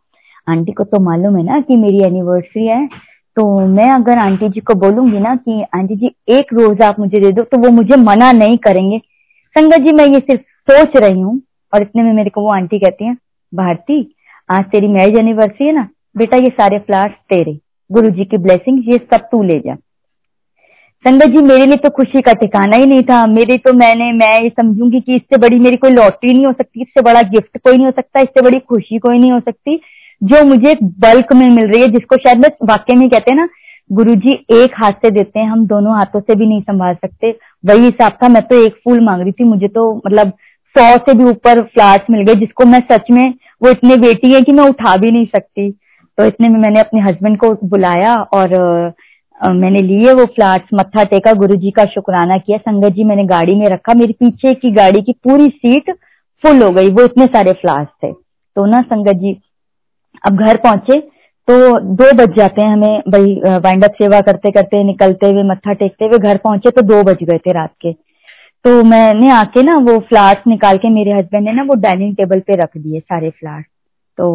[0.48, 2.86] आंटी को तो मालूम है ना कि मेरी एनिवर्सरी है
[3.38, 7.20] तो मैं अगर आंटी जी को बोलूँगी ना कि, आंटी जी, एक रोज आप मुझे
[7.20, 8.98] दे दो तो वो मुझे मना नहीं करेंगे।
[9.56, 10.42] संगत जी, मैं ये सिर्फ़
[10.72, 11.40] सोच रही हूँ,
[11.74, 13.16] और इतने में, मेरे को वो आंटी कहती है,
[13.52, 14.02] भारती
[14.52, 15.90] आज तेरी मैरिज एनिवर्सरी है ना?
[16.18, 17.60] बेटा, ये सारे फ्लावर्स तेरे।
[17.92, 19.76] गुरु जी की ब्लेसिंग ये सब तू ले जा।
[21.08, 24.44] संगत जी, मेरे लिए तो खुशी का ठिकाना ही नहीं था। मेरे तो मैंने, मैं
[24.44, 27.76] ये समझूँगी कि इससे बड़ी मेरी कोई लॉटरी नहीं हो सकती। इससे बड़ा गिफ्ट कोई
[27.76, 29.82] नहीं हो सकता। इससे बड़ी खुशी कोई नहीं हो सकती।
[30.24, 33.48] जो मुझे बल्क में मिल रही है, जिसको शायद मैं वाक्य में कहते हैं ना
[33.92, 37.40] गुरु जी एक हाथ से देते हैं, हम दोनों हाथों से भी नहीं संभाल सकते।
[37.66, 40.34] वही हिसाब था, मैं तो एक फूल मांग रही थी। मुझे तो मतलब
[40.78, 44.42] सौ से भी ऊपर फ्लावर्स मिल गए, जिसको मैं सच में वो इतने बेटी है
[44.42, 45.70] कि मैं उठा भी नहीं सकती।
[46.18, 48.58] तो इतने में मैंने अपने हस्बैंड को बुलाया और
[49.40, 53.56] मैंने लिए वो फ्लावर्स मत्था टेका गुरु जी का शुक्राना किया। संगत जी, मैंने गाड़ी
[53.56, 55.92] में रखा। मेरे पीछे की गाड़ी की पूरी सीट
[56.44, 59.32] फुल हो गई। वो इतने सारे फ्लावर्स थे। तो ना संगत जी
[60.24, 61.00] अब घर पहुँचे
[61.48, 65.74] तो दो बज जाते हैं हमें। भाई वाइंड अप सेवा करते करते निकलते हुए, मत्था
[65.74, 67.92] टेकते हुए घर पहुँचे तो दो बज गए थे रात के।
[68.66, 72.40] तो मैंने आके ना वो फ्लावर्स निकाल के मेरे हस्बैंड ने ना वो डाइनिंग टेबल
[72.40, 73.66] पे रख दिए सारे फ्लावर्स
[74.18, 74.34] तो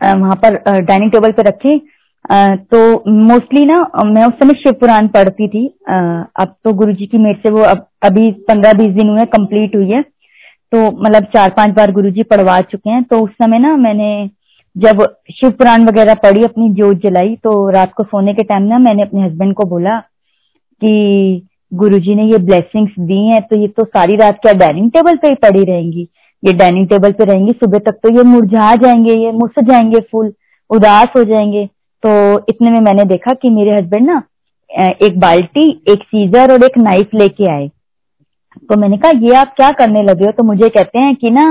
[0.00, 1.78] वहाँ पर डाइनिंग टेबल पे रखे।
[2.64, 7.18] तो मोस्टली ना मैं उस समय शिव पुराण पढ़ती थी। अब तो गुरु जी की
[7.18, 11.50] मेट से वो अब, अभी पंद्रह बीस दिन हुए कंप्लीट हुई है। तो मतलब चार
[11.50, 14.30] पाँच बार गुरु जी पढ़वा चुके हैं। तो उस समय ना मैंने
[14.76, 18.78] जब शिव पुराण वगैरह पढ़ी, अपनी जोत जलाई तो रात को सोने के टाइम ना
[18.80, 19.98] मैंने अपने हस्बैंड को बोला
[20.82, 24.90] कि गुरु जी ने ये ब्लेसिंग्स दी हैं तो ये तो सारी रात क्या डाइनिंग
[24.90, 26.08] टेबल पे ही पड़ी रहेंगी?
[26.42, 30.32] ये डाइनिंग टेबल पे रहेंगी सुबह तक तो ये मुरझा जाएँगे ये मुस जाएँगे फूल
[30.70, 31.66] उदास हो जाएँगे।
[32.02, 32.10] तो
[32.48, 34.22] इतने में मैंने देखा कि मेरे हस्बैंड ना
[35.02, 37.68] एक बाल्टी एक सीजर और एक नाइफ लेके आए।
[38.68, 40.32] तो मैंने कहा ये आप क्या करने लगे हो?
[40.32, 41.46] तो मुझे कहते हैं कि ना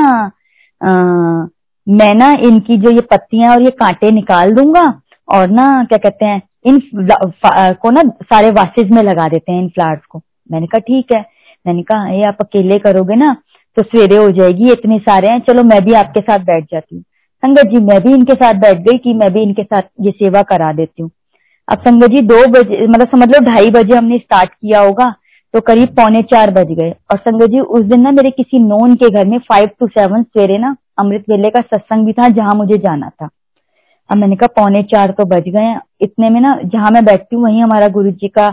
[0.82, 1.48] आ,
[1.88, 4.84] मैं ना इनकी जो ये पत्तियाँ और ये कांटे निकाल दूँगा
[5.28, 6.80] और ना क्या कहते हैं इन
[7.82, 11.22] को ना सारे वासेज में लगा देते हैं इन फ्लावर्स को। मैंने कहा, ठीक है।
[11.66, 13.36] मैंने कहा, ये आप अकेले करोगे ना
[13.78, 17.04] तो सवेरे हो जाएगी इतने सारे हैं, चलो मैं भी आपके साथ बैठ जाती हूँ।
[17.44, 20.42] संगत जी, मैं भी इनके साथ बैठ गई कि मैं भी इनके साथ ये सेवा
[20.44, 21.10] करा देती हूँ।
[21.68, 25.14] अब संगत जी, दो बजे मतलब समझ लो, ढाई बजे हमने स्टार्ट किया होगा
[25.54, 28.96] तो करीब पौने चार बज गए। और संगत जी, उस दिन ना मेरे किसी नोन
[28.96, 32.56] के घर में फाइव टू सेवन सवेरे ना अमृत वेले का सत्संग भी था, जहाँ
[32.56, 33.30] मुझे जाना था।
[34.10, 37.44] अब मैंने कहा, पौने चार तो बज गए इतने में ना, जहाँ मैं बैठती हूँ,
[37.44, 38.48] वहीं हमारा गुरु जी का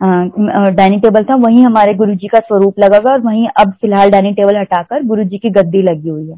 [0.00, 4.10] डाइनिंग टेबल था, वहीं हमारे गुरु जी का स्वरूप लगा हुआ और वहीं अब फ़िलहाल
[4.10, 6.36] डाइनिंग टेबल हटाकर गुरु जी की गद्दी लगी हुई है।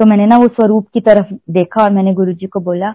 [0.00, 2.90] तो मैंने ना वो स्वरूप की तरफ़ देखा और मैंने गुरु जी को बोला,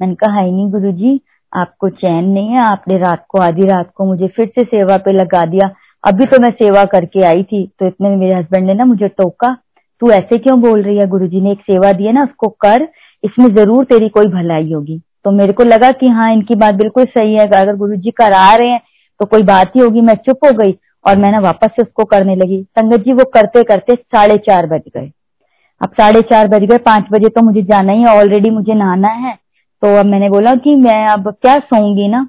[0.00, 1.20] मैंने कहा है नहीं गुरु जी
[1.52, 5.12] आपको चैन नहीं है, आपने रात को, आधी रात को मुझे फिर से सेवा पे
[5.12, 5.70] लगा दिया।
[6.04, 9.08] अभी तो मैं सेवा करके आई थी तो इतने में मेरे हस्बैंड ने ना मुझे
[9.10, 9.52] टोका,
[10.02, 11.06] तू ऐसे क्यों बोल रही है?
[11.08, 12.84] गुरु जी ने एक सेवा दी है ना, उसको कर
[13.26, 17.04] इसमें ज़रूर तेरी कोई भलाई होगी। तो मेरे को लगा कि हाँ इनकी बात बिल्कुल
[17.06, 18.80] सही है। अगर गुरु जी करा रहे हैं
[19.20, 22.36] तो कोई बात ही होगी। मैं चुप हो गई और मैंने वापस से उसको करने
[22.36, 25.10] लगी। संगत जी, वो करते करते साढ़े चार बज गए।
[25.80, 29.08] अब साढ़े चार बज गए, पाँच बजे तो मुझे जाना ही है। ऑलरेडी मुझे नहाना
[29.18, 29.34] है।
[29.82, 32.26] तो अब मैंने बोला कि मैं अब क्या सोऊँगी ना?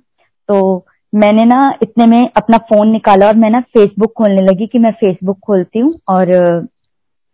[0.50, 4.80] तो मैंने ना इतने में अपना फ़ोन निकाला और मैं ना फेसबुक खोलने लगी कि
[4.80, 6.26] मैं फेसबुक खोलती हूँ और,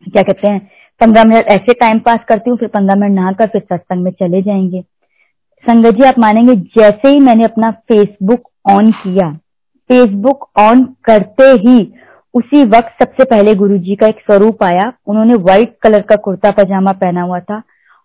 [0.03, 0.69] क्या कहते हैं
[1.01, 4.41] पंद्रह मिनट ऐसे टाइम पास करती हूँ, फिर पंद्रह मिनट नहाकर फिर सत्संग में चले
[4.41, 4.81] जाएँगे।
[5.65, 9.31] संगत जी, आप मानेंगे जैसे ही मैंने अपना फेसबुक ऑन किया
[9.89, 11.77] फेसबुक ऑन करते ही
[12.33, 16.51] उसी वक्त सबसे पहले गुरु जी का एक स्वरूप आया। उन्होंने व्हाइट कलर का कुर्ता
[16.51, 17.61] पजामा पहना हुआ था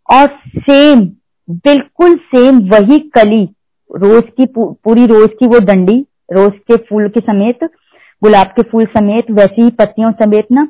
[0.08, 0.26] और
[0.58, 1.04] सेम
[1.48, 3.44] बिल्कुल सेम वही कली,
[3.90, 5.98] रोज की पूरी रोज की वो डंडी,
[6.32, 7.64] रोज के फूल के समेत,
[8.22, 10.66] गुलाब के फूल समेत, वैसी ही पत्तियों समेत ना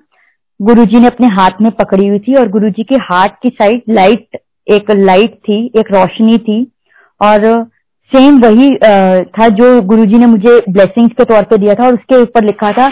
[0.61, 4.39] गुरुजी ने अपने हाथ में पकड़ी हुई थी और गुरुजी के हाथ की साइड लाइट,
[4.67, 6.63] एक लाइट थी, एक रोशनी थी।
[7.21, 7.45] और
[8.13, 8.69] सेम वही
[9.29, 12.71] था जो गुरुजी ने मुझे ब्लेसिंग्स के तौर पे दिया था और उसके ऊपर लिखा
[12.73, 12.89] था,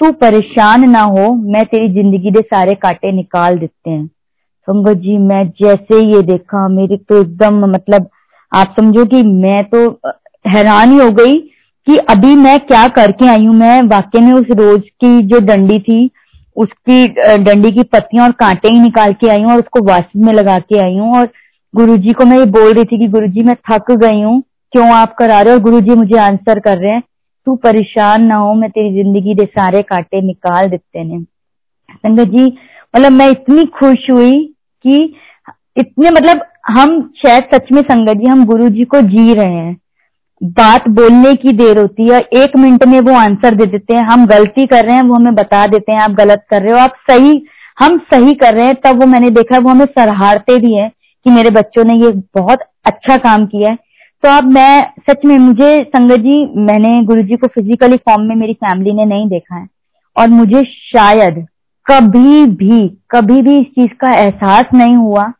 [0.00, 4.06] तू परेशान ना हो, मैं तेरी ज़िंदगी के सारे कांटे निकाल देते हैं।
[4.68, 8.08] संगत जी, मैं जैसे ये देखा, मेरी तो एकदम मतलब
[8.52, 9.88] आप समझो कि मैं तो
[10.46, 11.34] हैरान ही हो गई
[11.86, 15.78] कि अभी मैं क्या करके आई हूँ। मैं वाकई में उस रोज की जो डंडी
[15.80, 16.06] थी
[16.58, 17.06] उसकी
[17.38, 20.58] डंडी की पत्तियाँ और कांटे ही निकाल के आई हूँ और उसको वास्तव में लगा
[20.60, 21.26] के आई हूँ। और
[21.74, 24.42] गुरुजी को मैं ये बोल रही थी कि गुरुजी, मैं थक गई हूँ।
[24.72, 25.58] क्यों आप करा रहे हो?
[25.58, 27.02] और गुरुजी मुझे आंसर कर रहे हैं,
[27.46, 31.22] तू परेशान ना हो, मैं तेरी ज़िंदगी के सारे कांटे निकाल देते ने
[31.90, 34.32] संगत जी मतलब मैं इतनी खुश हुई
[34.84, 34.96] कि
[35.76, 39.76] इतने मतलब हम, शायद सच में संगत जी, हम गुरु जी को जी रहे हैं।
[40.42, 44.26] बात बोलने की देर होती है एक मिनट में वो आंसर दे देते हैं। हम
[44.26, 46.92] गलती कर रहे हैं, वो हमें बता देते हैं, आप गलत कर रहे हो, आप
[47.10, 47.46] सही,
[47.78, 50.88] हम सही कर रहे हैं, तब वो मैंने देखा, वो हमें सराहते भी है
[51.24, 53.76] कि मेरे बच्चों ने ये बहुत अच्छा काम किया है।
[54.22, 58.36] तो अब मैं, सच में मुझे, संगत जी, मैंने गुरु जी को फिजिकली फॉर्म में
[58.36, 59.66] मेरी फैमिली ने नहीं देखा है।
[60.16, 61.46] और मुझे शायद
[61.86, 65.32] कभी भी कभी भी इस चीज़ का एहसास नहीं हुआ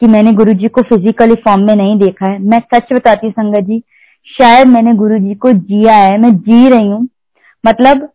[0.00, 3.60] कि मैंने गुरु जी को फिजिकली फॉर्म में नहीं देखा है। मैं सच बताती संगत
[3.60, 3.82] जी
[4.28, 7.08] शायद मैंने गुरु जी को जिया है मैं जी रही हूँ।
[7.64, 8.08] मतलब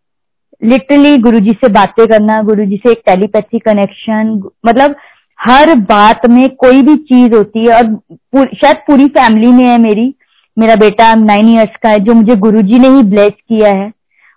[0.62, 4.30] लिटरली गुरु जी से बातें करना गुरु जी से एक टेलीपैथी कनेक्शन
[4.65, 4.95] मतलब
[5.39, 9.78] हर बात में कोई भी चीज़ होती है और पूर, शायद पूरी फैमिली में है
[9.78, 10.13] मेरी
[10.58, 13.91] मेरा बेटा नाइन ईयर्स का है जो मुझे गुरुजी ने ही ब्लेस किया है।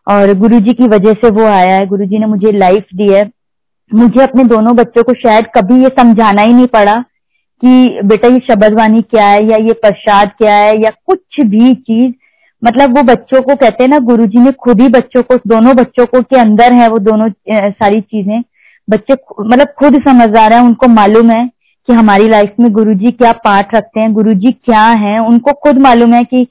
[0.07, 3.31] और गुरुजी की वजह से वो आया है गुरुजी ने मुझे लाइफ दी है।
[3.95, 6.95] मुझे अपने दोनों बच्चों को शायद कभी ये समझाना ही नहीं पड़ा।
[7.63, 12.13] कि बेटा ये शब्दवाणी क्या है, या ये प्रसाद क्या है, या कुछ भी चीज़
[12.63, 16.07] मतलब वो बच्चों को कहते हैं ना, गुरुजी ने खुद ही बच्चों को, दोनों बच्चों
[16.07, 18.43] को के अंदर है वो दोनों सारी चीज़ें।
[18.89, 21.47] बच्चे मतलब खुद समझदार है, उनको मालूम है
[21.89, 26.15] कि हमारी लाइफ में गुरुजी क्या पाठ रखते हैं, गुरुजी क्या है, उनको खुद मालूम
[26.15, 26.47] है कि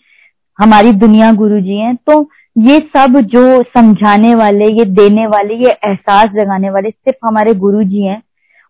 [0.60, 2.22] हमारी दुनिया गुरुजी है। तो
[2.60, 7.84] ये सब जो समझाने वाले, ये देने वाले, ये एहसास जगाने वाले सिर्फ़ हमारे गुरु
[7.84, 8.22] जी हैं।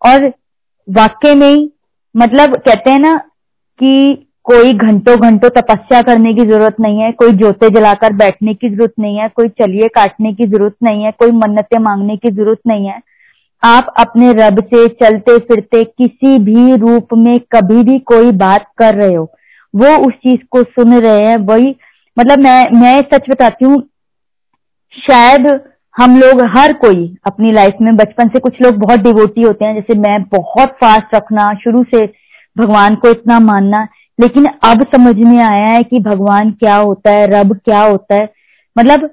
[0.02, 0.28] और
[0.88, 1.71] वाक्य में ही
[2.15, 3.13] मतलब कहते हैं ना
[3.80, 8.69] कि कोई घंटों घंटों तपस्या करने की ज़रूरत नहीं है, कोई जोते जलाकर बैठने की
[8.69, 12.60] ज़रूरत नहीं है, कोई चलिए काटने की ज़रूरत नहीं है, कोई मन्नतें मांगने की ज़रूरत
[12.67, 12.99] नहीं है।
[13.63, 18.95] आप अपने रब से चलते फिरते किसी भी रूप में कभी भी कोई बात कर
[18.95, 19.23] रहे हो,
[19.73, 21.75] वो उस चीज़ को सुन रहे हैं, वही
[22.17, 23.82] मतलब मैं मैं सच बताती हूँ,
[24.93, 25.47] शायद
[25.95, 29.75] हम लोग हर कोई अपनी लाइफ में, बचपन से कुछ लोग बहुत डिवोटी होते हैं।
[29.75, 32.05] जैसे मैं बहुत फास्ट रखना, शुरू से
[32.58, 33.88] भगवान को इतना मानना,
[34.19, 38.29] लेकिन अब समझ में आया है कि भगवान क्या होता है, रब क्या होता है।
[38.77, 39.10] मतलब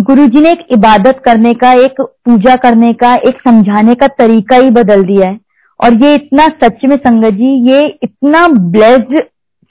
[0.00, 4.56] गुरु जी ने एक इबादत करने का, एक पूजा करने का, एक समझाने का तरीका
[4.56, 5.38] ही बदल दिया है।
[5.80, 9.20] और ये इतना सच में संगत जी, ये इतना ब्लेस्ड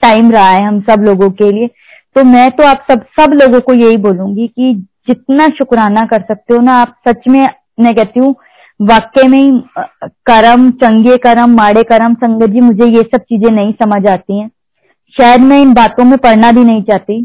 [0.02, 1.66] टाइम रहा है हम सब लोगों के लिए।
[2.16, 6.54] तो मैं तो आप सब सब लोगों को यही बोलूँगी कि जितना शुक्राना कर सकते
[6.54, 7.46] हो ना, आप सच में
[7.80, 8.34] मैं कहती हूँ।
[8.80, 9.50] वाक्य में ही
[10.26, 14.50] कर्म, चंगे कर्म, माड़े कर्म, संगत जी, मुझे ये सब चीज़ें नहीं समझ आती हैं।
[15.14, 17.22] शायद मैं इन बातों में पढ़ना भी नहीं चाहती।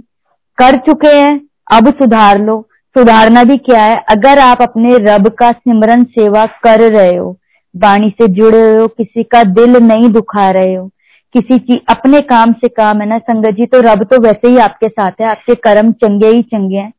[0.58, 1.40] कर चुके हैं,
[1.72, 2.62] अब सुधार लो।
[2.96, 3.98] सुधारना भी क्या है?
[4.10, 7.38] अगर आप अपने रब का सिमरन सेवा कर रहे हो,
[7.76, 10.88] वाणी से जुड़े हो, किसी का दिल नहीं दुखा रहे हो,
[11.36, 14.58] किसी चीज़ अपने काम से काम है ना, संगत जी तो रब तो वैसे ही
[14.58, 16.92] आपके साथ है। आपके कर्म चंगे ही चंगे हैं।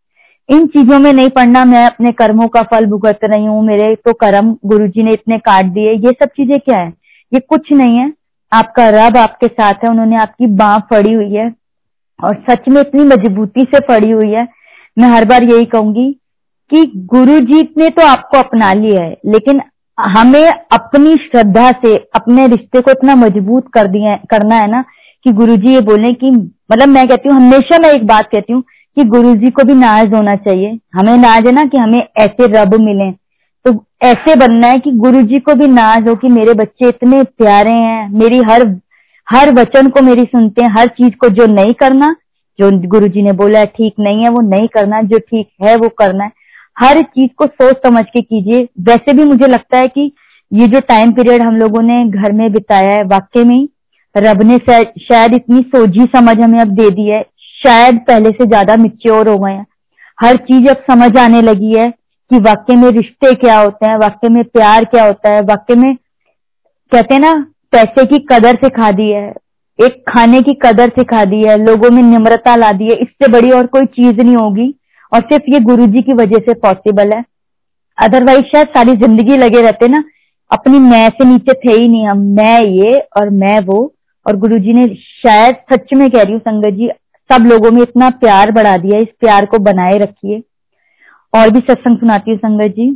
[0.51, 4.13] इन चीज़ों में नहीं पढ़ना, मैं अपने कर्मों का फल भुगत रही हूँ, मेरे तो
[4.15, 6.89] कर्म गुरु जी ने इतने काट दिए। ये सब चीज़ें क्या है?
[7.33, 8.13] ये कुछ नहीं है।
[8.53, 11.53] आपका रब आपके साथ है, उन्होंने आपकी बाह फड़ी हुई है
[12.21, 14.47] और सच में इतनी मजबूती से फड़ी हुई है।
[14.97, 16.13] मैं हर बार यही कहूँगी
[16.71, 19.61] कि गुरु जी ने तो आपको अपना लिया है, लेकिन
[19.99, 24.85] हमें अपनी श्रद्धा से, अपने रिश्ते को इतना मज़बूत कर दिया करना है ना,
[25.27, 28.53] कि गुरु जी ये बोले कि मतलब मैं कहती हूँ, हमेशा मैं एक बात कहती
[28.53, 28.63] हूँ
[28.97, 32.47] कि गुरु जी को भी नाज होना चाहिए। हमें नाज है ना कि हमें ऐसे
[32.53, 33.11] रब मिले।
[33.65, 33.73] तो
[34.03, 37.71] ऐसे बनना है कि गुरु जी को भी नाज हो कि मेरे बच्चे इतने प्यारे
[37.71, 38.65] हैं, मेरी हर
[39.29, 42.15] हर वचन को मेरी सुनते हैं, हर चीज़ को जो नहीं करना,
[42.59, 45.77] जो गुरु जी ने बोला है ठीक नहीं है, वो नहीं करना, जो ठीक है
[45.77, 46.31] वो करना है।
[46.79, 50.11] हर चीज़ को सोच समझ के कीजिए। वैसे भी मुझे लगता है कि
[50.53, 53.69] ये जो टाइम पीरियड हम लोगों ने घर में बिताया है वाक्य में
[54.15, 57.25] रब ने शायद इतनी सोझी समझ हमें अब दे दी है।
[57.61, 59.67] शायद पहले से ज़्यादा मिच्योर हो गए हैं।
[60.19, 61.89] हर चीज़ अब समझ आने लगी है
[62.31, 65.95] कि वाक्य में रिश्ते क्या होते हैं, वाक्य में प्यार क्या होता है, वाक्य में
[66.93, 67.33] कहते हैं ना,
[67.73, 69.29] पैसे की कदर सिखा दी है,
[69.79, 73.51] एक खाने की कदर सिखा दी है, लोगों में निम्रता ला दी है, इससे बड़ी
[73.51, 74.75] और कोई चीज़ नहीं होगी,
[75.13, 77.23] और सिर्फ़ ये गुरु जी की वजह से पॉसिबल है।
[77.99, 80.03] अदरवाइज़ शायद सारी ज़िंदगी लगे रहते ना,
[80.51, 83.93] अपनी मैं से नीचे थे ही नहीं हम, मैं ये और मैं वो,
[84.27, 86.89] और गुरु जी ने शायद सच में कह रही हूँ, संगत जी
[87.31, 90.43] सब लोगों में इतना प्यार बढ़ा दिया इस प्यार को बनाए रखिए।
[91.33, 92.91] और भी सत्संग सुनाती हूँ संगत जी।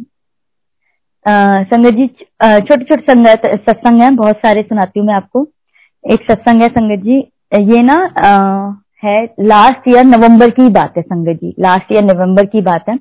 [1.27, 5.47] संगत जी छोटे छोटे सत्संग है बहुत सारे सुनाती हूँ मैं आपको।
[6.05, 7.19] एक सत्संग है संगत जी
[7.71, 8.73] ये ना आ,
[9.05, 12.97] है लास्ट ईयर नवंबर की बात है संगत जी लास्ट ईयर नवंबर की बात है।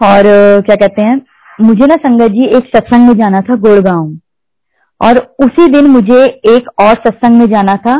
[0.00, 0.22] और
[0.60, 1.20] क्या कहते हैं
[1.60, 4.12] मुझे ना संगत जी एक सत्संग में जाना था गुड़गांव।
[5.00, 7.96] और उसी दिन मुझे एक और सत्संग में जाना था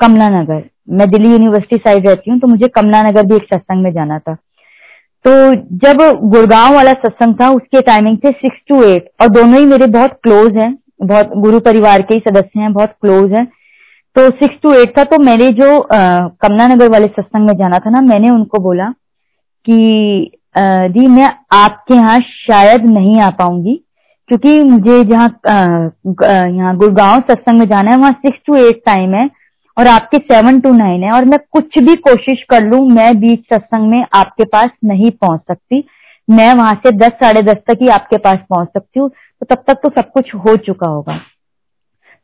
[0.00, 3.82] कमला नगर। मैं दिल्ली यूनिवर्सिटी साइड रहती हूँ तो मुझे कमला नगर भी एक सत्संग
[3.82, 4.34] में जाना था।
[5.24, 5.30] तो
[5.78, 9.86] जब गुड़गांव वाला सत्संग था, उसके टाइमिंग थे सिक्स टू एट और दोनों ही मेरे
[9.88, 13.46] बहुत क्लोज हैं, बहुत गुरु परिवार के ही सदस्य हैं, बहुत क्लोज हैं।
[14.16, 17.90] तो सिक्स टू एट था तो मेरे जो कमला नगर वाले सत्संग में जाना था
[17.90, 18.88] ना, मैंने उनको बोला
[19.66, 23.74] कि दी मैं आपके यहाँ शायद नहीं आ पाऊँगी,
[24.28, 25.28] क्योंकि मुझे जहाँ
[26.50, 29.28] यहाँ गुड़गांव सत्संग में जाना है, वहाँ सिक्स टू एट टाइम है।
[29.76, 33.44] और आपके सेवन टू नाइन है और मैं कुछ भी कोशिश कर लू, मैं बीच
[33.54, 35.84] सत्संग में आपके पास नहीं पहुँच सकती।
[36.28, 39.62] मैं वहाँ से दस, साढ़े दस तक ही आपके पास पहुँच सकती हूँ। तो तब
[39.66, 41.16] तक तो सब कुछ हो चुका होगा।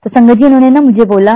[0.05, 1.35] तो संगत जी, उन्होंने ना मुझे बोला,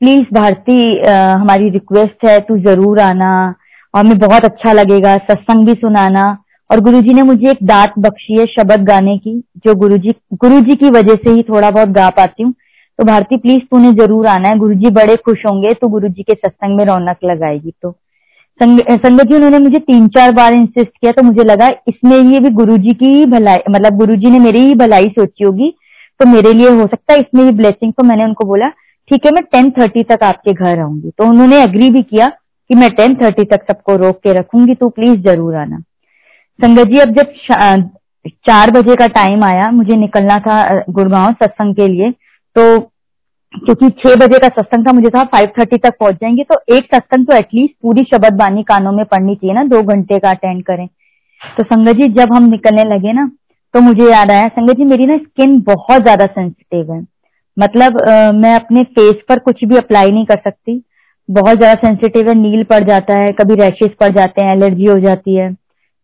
[0.00, 3.54] प्लीज़ भारती हमारी रिक्वेस्ट है, तू ज़रूर आना
[3.94, 6.36] और मैं बहुत अच्छा लगेगा, सत्संग भी सुनाना।
[6.70, 10.90] और गुरुजी ने मुझे एक दात बख्शी है शब्द गाने की, जो गुरुजी गुरुजी की
[10.90, 12.52] वजह से ही थोड़ा बहुत गा पाती हूँ।
[12.98, 16.76] तो भारती प्लीज़ तूने ज़रूर आना है। गुरुजी बड़े खुश होंगे तो गुरुजी के सत्संग
[16.78, 17.90] में रौनक लगाएगी तो।
[18.60, 22.50] संगत जी उन्होंने मुझे तीन चार बार इंसिस्ट किया तो मुझे लगा इसमें ये भी
[22.52, 25.70] गुरुजी की भलाई मतलब गुरुजी ने मेरी ही भलाई सोची होगी
[26.20, 28.68] तो मेरे लिए हो सकता है इसमें भी ब्लेसिंग तो मैंने उनको बोला,
[29.10, 32.26] ठीक है, मैं टेन थर्टी तक आपके घर आऊँगी। तो उन्होंने अग्री भी किया
[32.70, 35.78] कि मैं टेन थर्टी तक सबको रोक के रखूँगी तो प्लीज़ ज़रूर आना।
[36.58, 37.32] संगत जी, अब जब
[38.46, 42.10] चार बजे का टाइम आया, मुझे निकलना था गुड़गांव सत्संग के लिए
[42.56, 42.80] तो
[43.54, 46.94] क्योंकि छह बजे का सत्संग था मुझे था फाइव थर्टी तक पहुँच जाएँगे तो एक
[46.94, 50.62] सत्संग तो एटलीस्ट पूरी शब्द बानी कानों में पढ़नी चाहिए ना दो घंटे का अटेंड
[50.64, 50.86] करें।
[51.42, 53.30] तो संगत जी जब हम निकलने लगे ना
[53.74, 57.00] तो मुझे याद आया संगत जी मेरी ना स्किन बहुत ज़्यादा सेंसिटिव है।
[57.56, 60.82] मतलब आ, मैं अपने फेस पर कुछ भी अप्लाई नहीं कर सकती।
[61.28, 64.98] बहुत ज़्यादा सेंसिटिव है नील पड़ जाता है कभी रैशेस पड़ जाते हैं एलर्जी हो
[65.00, 65.50] जाती है।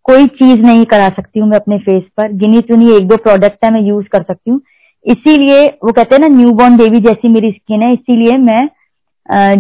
[0.07, 3.65] कोई चीज़ नहीं करा सकती हूँ मैं अपने फेस पर। गिनी चुनी एक दो प्रोडक्ट
[3.65, 4.61] है मैं यूज़ कर सकती हूँ।
[5.07, 8.69] इसीलिए वो कहते हैं ना न्यू बॉर्न बेबी जैसी मेरी स्किन है, इसीलिए मैं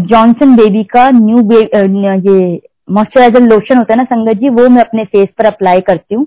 [0.06, 1.38] जॉनसन बेबी का न्यू
[2.26, 6.14] ये मॉइस्चराइजर लोशन होता है ना संगत जी, वो मैं अपने फेस पर अप्लाई करती
[6.14, 6.26] हूँ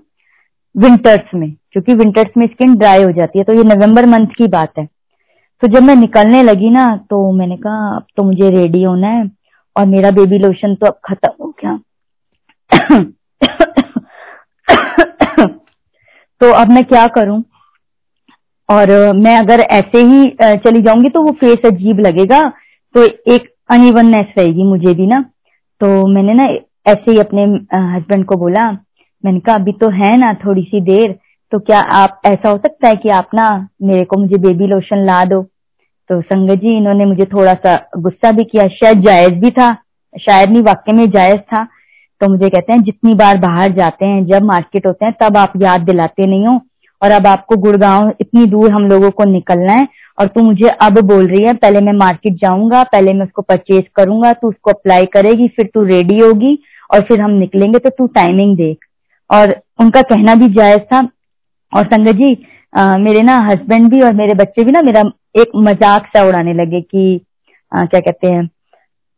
[0.74, 4.48] विंटर्स में, क्योंकि विंटर्स में स्किन ड्राई हो जाती है तो ये नवंबर मंथ की
[4.48, 4.86] बात है।
[5.62, 9.30] तो जब मैं निकलने लगी ना तो मैंने कहा, अब तो मुझे रेडी होना है
[9.76, 11.78] और मेरा बेबी लोशन तो अब खत्म हो गया।
[16.40, 17.42] तो अब मैं क्या करूँ?
[18.68, 22.42] और मैं अगर ऐसे ही चली जाऊँगी तो वो फेस अजीब लगेगा।
[22.94, 25.20] तो एक अनइवननेस रहेगी मुझे भी ना।
[25.80, 26.44] तो मैंने ना
[26.86, 27.42] ऐसे ही अपने
[27.74, 28.70] हस्बैंड को बोला,
[29.24, 31.18] मैंने कहा, अभी तो है ना थोड़ी सी देर
[31.52, 33.46] तो क्या आप, ऐसा हो सकता है कि आप ना
[33.82, 35.42] मेरे को मुझे बेबी लोशन ला दो?
[36.10, 39.72] तो संगत जी, इन्होंने मुझे थोड़ा सा गुस्सा भी किया, शायद जायज़ भी था,
[40.14, 41.64] शायद नहीं वाक्य में जायज़ था।
[42.20, 45.52] तो मुझे कहते हैं, जितनी बार बाहर जाते हैं, जब मार्केट होते हैं, तब आप
[45.62, 46.58] याद दिलाते नहीं हो
[47.04, 49.86] और अब आपको गुड़गांव इतनी दूर हम लोगों को निकलना है
[50.18, 53.84] और तू मुझे अब बोल रही है पहले मैं मार्केट जाऊँगा पहले मैं उसको परचेज
[53.96, 56.58] करूँगा तू उसको अप्लाई करेगी फिर तू रेडी होगी
[56.90, 58.84] और फिर हम निकलेंगे तो तू टाइमिंग देख।
[59.30, 61.00] और उनका कहना भी जायज़ था।
[61.72, 62.36] और संगत जी
[62.72, 65.02] आ, मेरे ना हस्बैंड भी और मेरे बच्चे भी ना मेरा
[65.36, 67.20] एक मज़ाक सा उड़ाने लगे कि
[67.72, 68.48] आ, क्या कहते हैं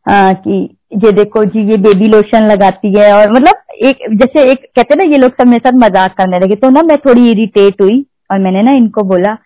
[0.05, 4.59] आ, कि ये देखो जी, ये बेबी लोशन लगाती है और मतलब एक, जैसे एक,
[4.75, 7.81] कहते ना, ये लोग सब मेरे साथ मज़ाक करने लगे। तो ना मैं थोड़ी इरिटेट
[7.81, 9.37] हुई और मैंने ना इनको बोला,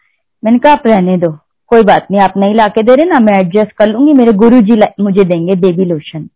[0.44, 1.32] मैंने कहा, आप रहने दो,
[1.72, 4.62] कोई बात नहीं, आप नहीं लाके दे रहे ना, मैं एडजस्ट कर लूँगी, मेरे गुरु
[4.62, 6.28] जी मुझे देंगे बेबी लोशन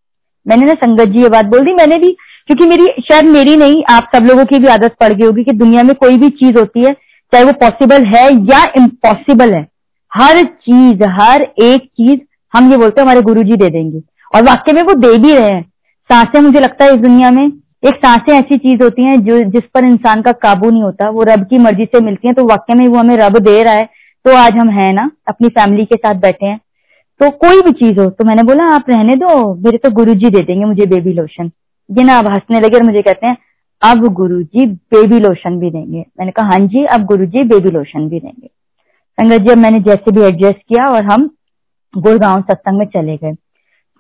[0.46, 2.10] मैंने ना संगत जी ये बात बोल दी, मैंने भी,
[2.48, 5.52] क्योंकि मेरी, शायद मेरी नहीं, आप सब लोगों की भी आदत पड़ गई होगी कि
[5.54, 6.94] दुनिया में कोई भी चीज़ होती है,
[7.34, 9.66] चाहे वो पॉसिबल है या इम्पॉसिबल है,
[10.12, 12.20] हर चीज़, हर एक चीज़
[12.54, 14.02] हम ये बोलते हैं, हमारे गुरु जी दे देंगे।
[14.36, 15.62] और वाक्य में वो दे भी रहे हैं।
[16.10, 19.64] साँसें मुझे लगता है इस दुनिया में एक साँसें ऐसी चीज़ होती हैं जो जिस
[19.74, 22.76] पर इंसान का काबू नहीं होता। वो रब की मर्ज़ी से मिलती हैं। तो वाक्य
[22.76, 23.90] में वो हमें रब दे रहा है
[24.26, 26.60] तो आज हम हैं ना, अपनी फैमिली के साथ बैठे हैं।
[27.20, 30.30] तो कोई भी चीज़ हो तो मैंने बोला, आप रहने दो, मेरे तो गुरु जी
[30.30, 31.52] दे देंगे मुझे बेबी लोशन
[31.90, 33.38] ये ना अब हंसने लगे और मुझे कहते हैं,
[33.82, 37.72] अब गुरु जी बेबी लोशन भी देंगे। मैंने कहा हाँ जी, अब गुरु जी बेबी
[37.72, 38.48] लोशन भी देंगे।
[39.18, 41.30] संगत जी, अब मैंने जैसे भी एडजस्ट किया और हम
[41.94, 43.34] गुड़गांव सत्संग में चले गए।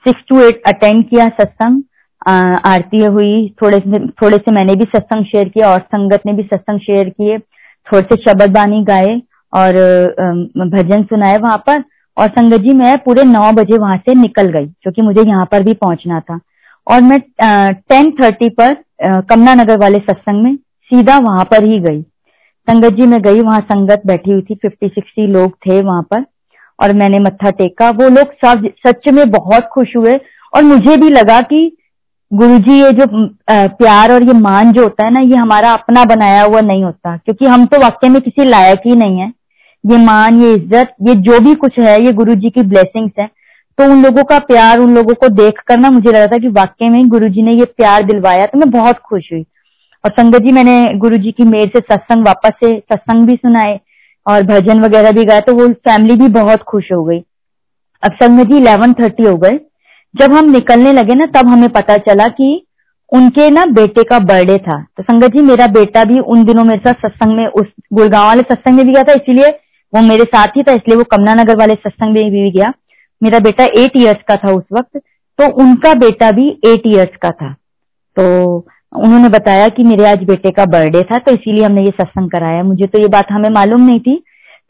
[0.06, 1.84] सिक्स टू एट अटेंड किया सत्संग
[2.22, 6.43] आरती हुई, थोड़े से थोड़े से मैंने भी सत्संग शेयर किया और संगत ने भी
[6.43, 7.38] सत्संग शेयर किए,
[7.88, 9.20] थोड़े से शब्द बानी गाए,
[9.53, 9.74] और
[10.70, 11.84] भजन सुनाए वहाँ पर,
[12.18, 15.64] और संगत जी, मैं पूरे नौ बजे वहाँ से निकल गई क्योंकि मुझे यहाँ पर
[15.64, 16.39] भी पहुँचना था।
[16.88, 17.20] और मैं
[17.89, 18.74] टेन थर्टी पर
[19.30, 22.01] कमला नगर वाले सत्संग में सीधा वहाँ पर ही गई।
[22.68, 26.22] संगत जी, मैं गई, वहाँ संगत बैठी हुई थी, फिफ्टी सिक्सटी लोग थे वहाँ पर।
[26.80, 30.19] और मैंने मत्था टेका। वो लोग सब सच में बहुत खुश हुए
[30.53, 31.71] और मुझे भी लगा कि
[32.32, 33.05] गुरु जी ये जो
[33.49, 37.15] प्यार और ये मान जो होता है ना, ये हमारा अपना बनाया हुआ नहीं होता।
[37.17, 39.32] क्योंकि हम तो वाक्य में किसी लायक ही नहीं है।
[39.84, 43.28] ये मान, ये इज़्ज़त, ये जो भी कुछ है, ये गुरु जी की ब्लेसिंग्स है।
[43.78, 46.47] तो उन लोगों का प्यार, उन लोगों को देख कर ना मुझे लगा था कि
[46.51, 49.41] वाक्य में गुरु जी ने ये प्यार दिलवाया तो मैं बहुत खुश हुई।
[50.03, 53.80] और संगत जी, मैंने गुरु जी की मेर से सत्संग वापस से सत्संग भी सुनाए।
[54.26, 57.19] और भजन वगैरह भी गाया तो वो फैमिली भी बहुत खुश हो गई।
[58.03, 59.59] अब संगत जी इलेवन थर्टी हो गए।
[60.15, 62.65] जब हम निकलने लगे ना, तब हमें पता चला कि
[63.11, 66.80] उनके ना बेटे का बर्थडे था। तो संगत जी, मेरा बेटा भी उन दिनों मेरे
[66.80, 69.49] साथ सत्संग में, उस गुड़गांव वाले सत्संग में भी गया था, इसलिए
[69.93, 72.73] वो मेरे साथ ही था, इसलिए वो कमला नगर वाले सत्संग में भी गया।
[73.21, 74.97] मेरा बेटा एट ईयर्स का था उस वक्त
[75.39, 77.51] तो उनका बेटा भी एट ईयर्स का था।
[78.17, 78.59] तो
[78.96, 82.64] उन्होंने बताया कि मेरे आज बेटे का बर्थडे था तो इसीलिए हमने ये सत्संग कराया।
[82.64, 84.16] मुझे तो ये बात हमें मालूम नहीं थी।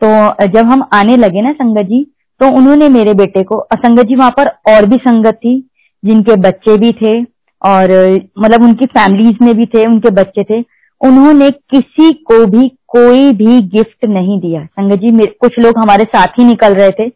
[0.02, 2.06] तो जब हम आने लगे ना संगत जी
[2.42, 5.60] तो उन्होंने मेरे बेटे को संगत जी वहाँ पर और भी संगत थी,
[6.04, 7.22] जिनके बच्चे भी थे
[7.62, 7.92] और
[8.40, 10.60] मतलब उनकी फैमिलीज़ में भी थे, उनके बच्चे थे।
[11.02, 16.40] उन्होंने किसी को भी कोई भी गिफ्ट नहीं दिया। संगत जी कुछ लोग हमारे साथ
[16.40, 17.08] ही निकल रहे थे।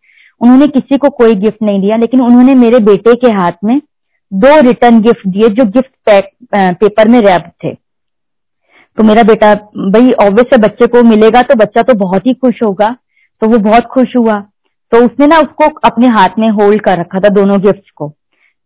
[0.41, 3.79] उन्होंने किसी को कोई गिफ्ट नहीं दिया, लेकिन उन्होंने मेरे बेटे के हाथ में
[4.31, 7.73] दो रिटर्न गिफ्ट दिए जो गिफ्ट पैक पेपर में रैप थे।
[8.97, 12.95] तो मेरा बेटा, भाई ऑब्वियस बच्चे को मिलेगा तो बच्चा तो बहुत ही खुश होगा।
[13.41, 14.39] तो वो बहुत खुश हुआ।
[14.91, 18.07] तो उसने ना उसको अपने हाथ में होल्ड कर रखा था दोनों गिफ्ट को।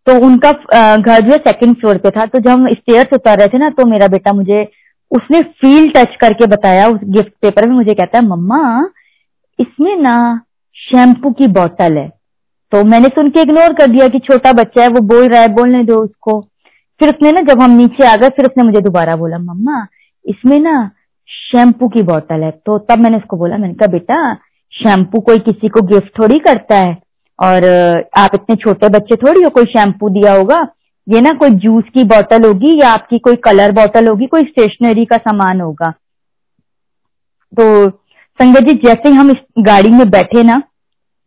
[0.08, 0.52] तो उनका
[0.96, 3.70] घर जो है सेकंड फ्लोर पे था। तो जब हम स्टेयर्स उतर रहे थे ना
[3.70, 4.64] तो मेरा बेटा मुझे,
[5.12, 8.90] उसने फील टच करके बताया उस गिफ्ट पेपर में। मुझे कहता है, मम्मा,
[9.60, 10.16] इसमें ना
[10.76, 12.10] शैम्पू की बोतल है।
[12.74, 15.48] तो मैंने सुन के इग्नोर कर दिया कि छोटा बच्चा है, वो बोल रहा है,
[15.48, 16.42] बोलने दो उसको।
[17.00, 19.88] फिर उसने ना, जब हम नीचे आ गए, फिर उसने मुझे दोबारा बोला, मम्मा,
[20.26, 20.92] इसमें ना
[21.28, 24.34] शैम्पू की बोतल है। तो तब मैंने उसको बोला, मैंने कहा, बेटा
[24.74, 26.98] शैम्पू कोई किसी को गिफ्ट थोड़ी करता है।
[27.44, 27.64] और
[28.18, 30.68] आप इतने छोटे बच्चे थोड़ी हो, कोई शैम्पू दिया होगा।
[31.10, 35.06] ये ना कोई जूस की बोतल होगी या आपकी कोई कलर बोतल होगी, कोई स्टेशनरी
[35.06, 35.92] का सामान होगा।
[37.60, 37.90] तो
[38.40, 40.62] संगत जी, जैसे ही हम इस गाड़ी में बैठे ना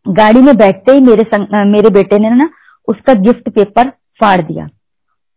[0.09, 2.49] गाड़ी में बैठते ही मेरे संग, मेरे बेटे ने ना
[2.89, 3.89] उसका गिफ्ट पेपर
[4.21, 4.69] फाड़ दिया।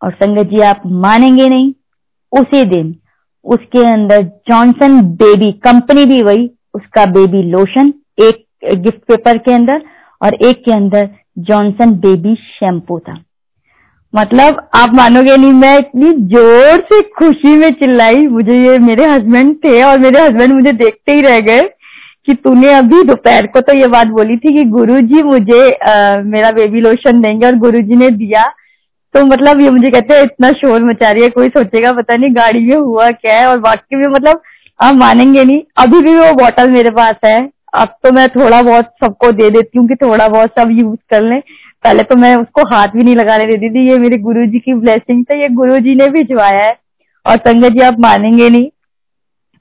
[0.01, 1.71] और संगत जी आप मानेंगे नहीं
[2.33, 2.95] उसी दिन
[3.45, 8.45] उसके अंदर जॉनसन बेबी कंपनी भी वही उसका बेबी लोशन एक
[8.77, 9.81] गिफ्ट पेपर के अंदर
[10.21, 11.09] और एक के अंदर
[11.39, 13.17] जॉनसन बेबी शैम्पू था।
[14.13, 19.55] मतलब आप मानोगे नहीं मैं इतनी ज़ोर से खुशी में चिल्लाई मुझे ये मेरे हस्बैंड
[19.65, 21.61] थे और मेरे हस्बैंड मुझे देखते ही रह गए।
[22.29, 26.51] कि तूने अभी दोपहर को तो ये बात बोली थी कि गुरुजी मुझे आ, मेरा
[26.51, 28.43] बेबी लोशन देंगे और गुरुजी ने दिया।
[29.15, 32.35] तो मतलब ये मुझे कहते हैं इतना शोर मचा रही है कोई सोचेगा पता नहीं
[32.35, 34.41] गाड़ी में हुआ क्या है और बाकी में मतलब
[34.83, 38.85] आप मानेंगे नहीं। अभी भी वो बॉटल मेरे पास है। अब तो मैं थोड़ा बहुत
[38.85, 41.39] सबको दे देती हूँ कि थोड़ा बहुत सब यूज़ कर लें।
[41.83, 45.23] पहले तो मैं उसको हाथ भी नहीं लगाने देती थी। ये मेरे गुरु की ब्लेसिंग
[45.25, 46.75] था ये गुरु ने भिजवाया है।
[47.25, 48.69] और संगत जी आप मानेंगे नहीं।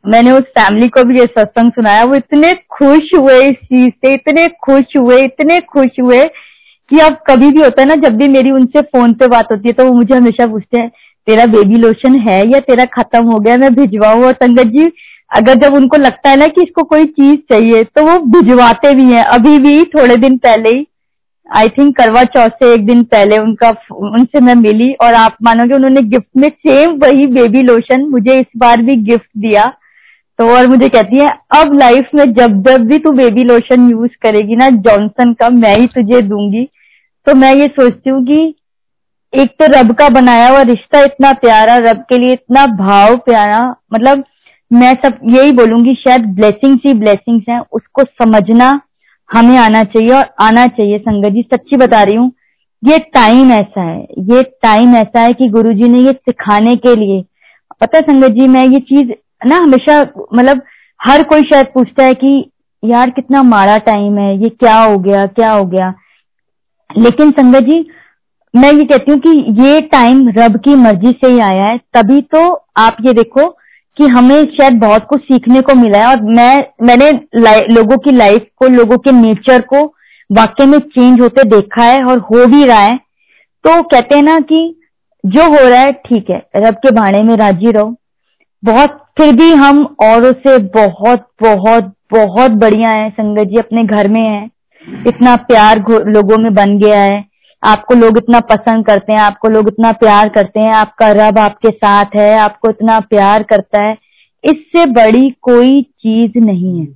[0.05, 4.13] मैंने उस फैमिली को भी ये सत्संग सुनाया। वो इतने खुश हुए इस चीज़ से,
[4.15, 6.25] इतने खुश हुए, इतने खुश हुए
[6.91, 9.69] कि अब कभी भी होता है ना, जब भी मेरी उनसे फ़ोन पे बात होती
[9.69, 10.89] है तो वो मुझे हमेशा पूछते हैं,
[11.27, 14.23] तेरा बेबी लोशन है या तेरा खत्म हो गया, मैं भिजवाऊ?
[14.25, 14.87] और संगत जी,
[15.31, 19.05] अगर जब उनको लगता है ना कि इसको कोई चीज़ चाहिए तो वो भिजवाते भी
[19.05, 20.87] हैं। अभी भी, थोड़े दिन पहले ही
[21.47, 25.75] आई थिंक करवा चौथ से एक दिन पहले उनका उनसे मैं मिली और आप मानोगे
[25.75, 29.65] उन्होंने गिफ्ट में सेम वही बेबी लोशन मुझे इस बार भी गिफ्ट दिया।
[30.39, 31.27] तो और मुझे कहती है,
[31.57, 35.77] अब लाइफ में जब जब भी तू बेबी लोशन यूज़ करेगी ना जॉनसन का, मैं
[35.77, 36.65] ही तुझे दूँगी।
[37.27, 38.55] तो मैं ये सोचती हूँ कि
[39.33, 43.61] एक तो रब का बनाया हुआ रिश्ता इतना प्यारा, रब के लिए इतना भाव प्यारा
[43.95, 44.25] मतलब
[44.71, 48.81] मैं सब यही बोलूँगी, शायद ब्लेसिंग्स ही ब्लेसिंग्स हैं, उसको समझना
[49.31, 52.33] हमें आना चाहिए और आना चाहिए। संगत जी, सच्ची बता रही हूँ,
[52.83, 57.23] ये टाइम ऐसा है, ये टाइम ऐसा है कि गुरुजी ने ये सिखाने के लिए,
[57.81, 59.13] पता संगत जी, मैं ये चीज़
[59.43, 60.01] ना, हमेशा
[60.35, 60.63] मतलब
[61.01, 62.51] हर कोई शायद पूछता है कि
[62.83, 65.93] यार कितना माड़ा टाइम है, ये क्या हो गया, क्या हो गया?
[66.91, 67.87] लेकिन संगत जी,
[68.55, 72.21] मैं ये कहती हूँ कि ये टाइम रब की मर्ज़ी से ही आया है। तभी
[72.35, 72.43] तो
[72.77, 73.49] आप ये देखो
[73.97, 77.11] कि हमें शायद बहुत कुछ सीखने को मिला है और मैं, मैंने
[77.75, 79.85] लोगों की लाइफ को, लोगों के नेचर को
[80.31, 82.97] वाक्य में चेंज होते देखा है और हो भी रहा है।
[83.65, 84.81] तो कहते हैं ना कि
[85.25, 87.95] जो हो रहा है, ठीक है, रब के भाड़े में राज़ी रहो।
[88.63, 94.09] बहुत फिर भी हम औरों से बहुत बहुत बहुत बढ़िया है। संगत जी अपने घर
[94.09, 94.51] में है।
[95.07, 97.25] इतना प्यार लोगों में बन गया है।
[97.65, 101.71] आपको लोग इतना पसंद करते हैं, आपको लोग इतना प्यार करते हैं। आपका रब आपके
[101.71, 103.97] साथ है, आपको इतना प्यार करता है।
[104.45, 106.87] इससे बड़ी कोई चीज़ नहीं है।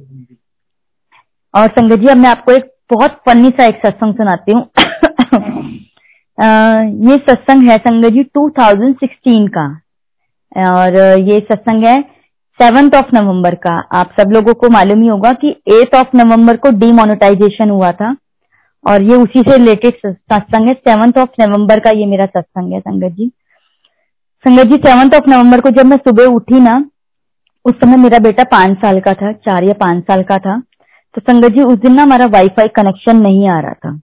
[1.54, 4.62] और संगत जी, अब मैं आपको एक बहुत फनी सा एक सत्संग सुनाती हूँ।
[7.10, 9.78] ये सत्संग है संगत जी 2016 का।
[10.56, 12.11] और ये सत्संग है
[12.62, 16.56] सेवंथ ऑफ़ नवंबर का। आप सब लोगों को मालूम ही होगा कि एथ ऑफ़ नवंबर
[16.56, 18.14] को डीमोनेटाइजेशन हुआ था।
[18.84, 22.80] और ये उसी से रिलेटेड सत्संग है। सेवंथ ऑफ़ नवंबर का ये मेरा सत्संग है
[22.80, 23.30] संगत जी।
[24.44, 26.84] संगत जी सेवंथ ऑफ़ नवंबर को जब मैं सुबह उठी ना
[27.64, 30.58] उस समय मेरा बेटा पाँच साल का था चार या पाँच साल का था।
[31.14, 33.96] तो संगत जी उस दिन ना हमारा वाईफाई कनेक्शन नहीं आ रहा था।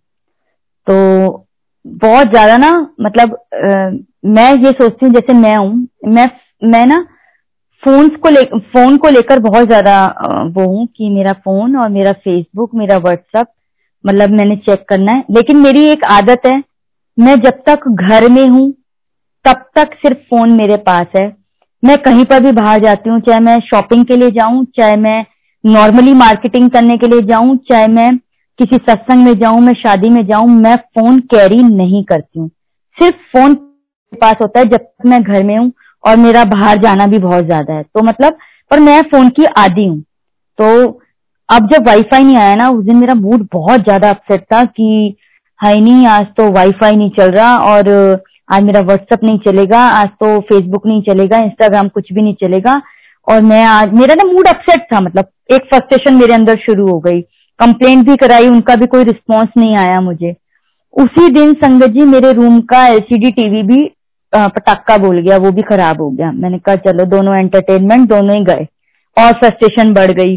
[0.87, 1.45] तो
[1.85, 3.89] बहुत ज़्यादा ना मतलब आ,
[4.25, 6.29] मैं ये सोचती हूँ जैसे मैं हूँ मैं
[6.63, 7.05] मैं ना
[7.83, 9.93] फ़ोन को ले फ़ोन को लेकर बहुत ज़्यादा
[10.55, 13.47] वो हूँ कि मेरा फ़ोन और मेरा फेसबुक मेरा व्हाट्सअप
[14.03, 16.63] मतलब मैंने चेक करना है। लेकिन मेरी एक आदत है,
[17.17, 18.71] मैं जब तक घर में हूँ,
[19.45, 21.27] तब तक सिर्फ़ फ़ोन मेरे पास है।
[21.83, 25.25] मैं कहीं पर भी बाहर जाती हूँ, चाहे मैं शॉपिंग के लिए जाऊँ, चाहे मैं
[25.63, 28.09] नॉर्मली मार्केटिंग करने के लिए जाऊँ, चाहे मैं
[28.59, 32.49] किसी सत्संग में जाऊँ, मैं शादी में जाऊँ, मैं फ़ोन कैरी नहीं करती हूँ।
[32.97, 33.53] सिर्फ़ फ़ोन
[34.13, 35.71] पास होता है जब तक मैं घर में हूँ।
[36.03, 38.37] और मेरा बाहर जाना भी बहुत ज़्यादा है। तो मतलब
[38.71, 39.99] पर मैं फ़ोन की आदि हूँ।
[40.59, 40.99] तो
[41.49, 45.15] अब जब वाईफाई नहीं आया ना, उस दिन मेरा मूड बहुत ज़्यादा अपसेट था कि
[45.59, 47.89] हाई नहीं, आज तो वाईफाई नहीं चल रहा और
[48.49, 52.81] आज मेरा व्हाट्सअप नहीं चलेगा, आज तो फेसबुक नहीं चलेगा इंस्टाग्राम कुछ भी नहीं चलेगा।
[53.27, 56.99] और मैं आज, मेरा ना मूड अपसेट था मतलब एक फ्रस्ट्रेशन मेरे अंदर शुरू हो
[56.99, 57.21] गई।
[57.59, 60.35] कंप्लेंट भी कराई, उनका भी कोई रिस्पॉन्स नहीं आया मुझे।
[60.93, 63.83] उसी दिन संगत जी मेरे रूम का एलसीडी टीवी भी
[64.33, 68.43] पटाखा बोल गया, वो भी खराब हो गया। मैंने कहा, चलो, दोनों एंटरटेनमेंट दोनों ही
[68.43, 68.67] गए।
[69.17, 70.35] और फ्रस्ट्रेशन बढ़ गई।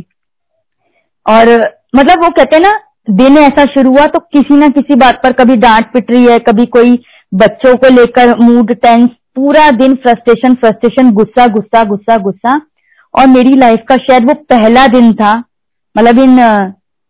[1.27, 1.49] और
[1.97, 2.73] मतलब वो कहते हैं ना,
[3.11, 6.39] दिन ऐसा शुरू हुआ तो किसी ना किसी बात पर कभी डांट पिट रही है,
[6.39, 6.99] कभी कोई
[7.33, 12.61] बच्चों को लेकर मूड टेंस पूरा दिन फ्रस्ट्रेशन फ्रस्ट्रेशन गुस्सा गुस्सा गुस्सा गुस्सा।
[13.15, 15.33] और मेरी लाइफ का शायद वो पहला दिन था
[15.97, 16.37] मतलब इन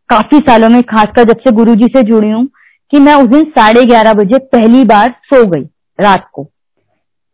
[0.09, 2.47] काफ़ी सालों में, खासकर जब से गुरुजी से जुड़ी हूँ,
[2.93, 5.65] कि मैं उस दिन साढ़े ग्यारह बजे पहली बार सो गई
[5.99, 6.47] रात को।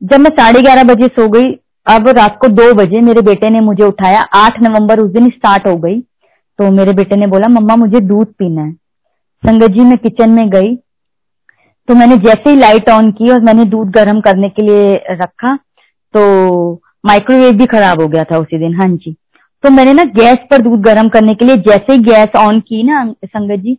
[0.02, 1.52] जब मैं साढ़े ग्यारह बजे सो गई,
[1.86, 5.66] अब रात को दो बजे मेरे बेटे ने मुझे उठाया। आठ नवंबर उस दिन स्टार्ट
[5.66, 6.00] हो गई।
[6.58, 8.72] तो मेरे बेटे ने बोला, मम्मा, मुझे दूध पीना है।
[9.42, 10.74] संगत जी, मैं किचन में गई।
[11.88, 15.54] तो मैंने जैसे ही लाइट ऑन की और मैंने दूध गर्म करने के लिए रखा
[16.14, 16.20] तो
[17.04, 19.14] माइक्रोवेव भी खराब हो गया था उसी दिन। हाँ जी।
[19.64, 22.82] तो मैंने ना गैस पर दूध गर्म करने के लिए, जैसे ही गैस ऑन की
[22.82, 23.76] ना संगत जी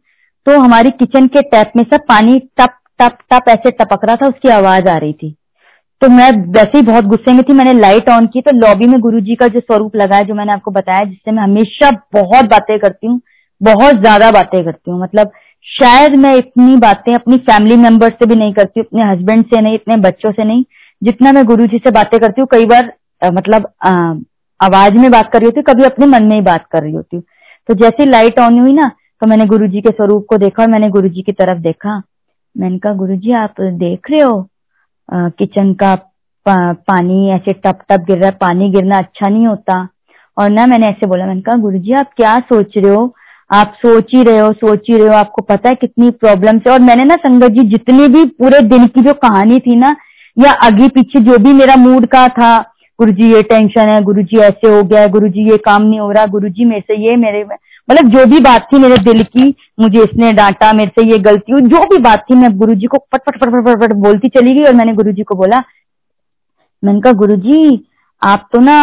[0.47, 4.27] तो हमारी किचन के टैप में सब पानी टप टप टप ऐसे टपक रहा था,
[4.27, 5.35] उसकी आवाज़ आ रही थी।
[6.01, 8.99] तो मैं वैसे ही बहुत गुस्से में थी मैंने लाइट ऑन की तो लॉबी में
[8.99, 12.77] गुरुजी का जो स्वरूप लगा है जो मैंने आपको बताया जिससे मैं हमेशा बहुत बातें
[12.79, 13.21] करती हूँ
[13.61, 15.31] बहुत ज़्यादा बातें करती हूँ। मतलब
[15.67, 19.77] शायद मैं इतनी बातें अपनी फैमिली मेंबर से भी नहीं करती अपने हस्बैंड से नहीं
[19.77, 20.63] अपने बच्चों से नहीं
[21.01, 22.91] जितना मैं गुरु से बातें करती हूँ कई बार
[23.21, 23.91] आ, मतलब आ,
[24.59, 26.93] आवाज़ में बात कर रही होती हूँ कभी अपने मन में ही बात कर रही
[26.93, 27.23] होती हूँ।
[27.69, 28.91] तो जैसे लाइट ऑन हुई ना
[29.21, 32.01] तो मैंने गुरु के स्वरूप को देखा और मैंने गुरु की तरफ़ देखा।
[32.57, 34.49] मैंने कहा गुरु आप देख रहे हो?
[35.13, 39.87] किचन का पा, पानी ऐसे टप टप गिर रहा है पानी गिरना अच्छा नहीं होता।
[40.37, 43.13] और ना मैंने ऐसे बोला मैंने कहा गुरु जी आप क्या सोच रहे हो?
[43.51, 46.73] आप सोच ही रहे हो सोच ही रहे हो आपको पता है कितनी प्रॉब्लम है
[46.73, 49.95] और मैंने ना संगत जी जितनी भी पूरे दिन की जो कहानी थी ना
[50.37, 52.57] या आगे पीछे जो भी मेरा मूड का था
[52.99, 55.81] गुरु जी ये टेंशन है गुरु जी ऐसे हो गया है गुरु जी ये काम
[55.81, 57.43] नहीं हो रहा गुरु जी मेरे से ये मेरे
[57.89, 61.51] मतलब जो भी बात थी मेरे दिल की, मुझे इसने डांटा, मेरे से ये गलती
[61.51, 64.29] हुई, जो भी बात थी, मैं गुरु जी को पट पट पट पट पट बोलती
[64.29, 65.63] चली गई और मैंने गुरु जी को बोला,
[66.83, 67.85] मैंने कहा गुरु जी
[68.21, 68.77] आप तो ना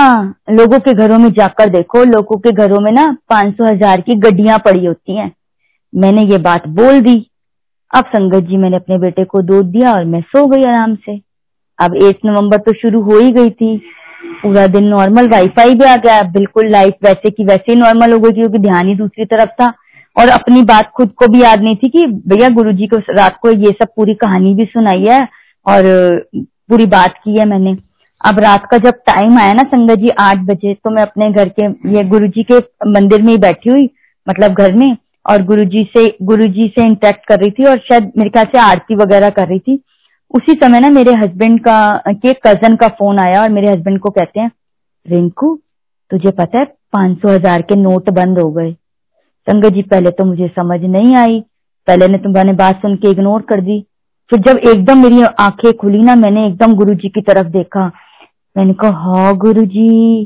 [0.50, 4.14] लोगों के घरों में जाकर देखो, लोगों के घरों में ना पाँच सौ हज़ार की
[4.20, 5.30] गड्डियाँ पड़ी होती हैं।
[5.92, 7.14] मैंने ये बात बोल दी।
[7.90, 11.20] अब संगत जी, मैंने अपने बेटे को दूध दिया और मैं सो गई आराम से।
[11.78, 13.76] अब एक नवंबर तो शुरू हो ही गई थी।
[14.42, 18.18] पूरा दिन नॉर्मल वाईफाई भी आ गया बिल्कुल लाइफ वैसे की वैसे ही नॉर्मल हो
[18.18, 19.72] गई थी, क्योंकि ध्यान ही दूसरी तरफ़ था।
[20.16, 23.50] और अपनी बात खुद को भी याद नहीं थी कि भैया गुरुजी को रात को
[23.52, 25.20] ये सब पूरी कहानी भी सुनाई है,
[25.66, 25.82] और
[26.70, 27.76] पूरी बात की है मैंने।
[28.20, 31.48] अब रात का जब टाइम आया ना संगत जी आठ बजे तो मैं अपने घर
[31.50, 31.66] के,
[31.96, 32.58] ये गुरुजी के
[32.90, 33.88] मंदिर में ही बैठी हुई
[34.26, 34.96] मतलब घर में,
[35.26, 38.94] और गुरुजी से गुरुजी से इंटरेक्ट कर रही थी, और शायद मेरे ख्याल से आरती
[38.94, 39.80] वगैरह कर रही थी।
[40.30, 44.10] उसी समय ना मेरे हस्बैंड का, के कज़न का फ़ोन आया और मेरे हस्बैंड को
[44.10, 44.50] कहते हैं,
[45.06, 45.54] रिंकू,
[46.10, 48.72] तुझे पता है पाँच सौ हज़ार के नोट बंद हो गए।
[49.46, 51.40] संगत जी, पहले तो मुझे समझ नहीं आई।
[51.88, 53.80] पहले ने तुम्हारे बात सुन के इग्नोर कर दी।
[54.30, 57.86] फिर जब एकदम मेरी आँखें खुली ना, मैंने एकदम गुरु जी की तरफ़ देखा।
[58.56, 60.24] मैंने कहा हाँ गुरु जी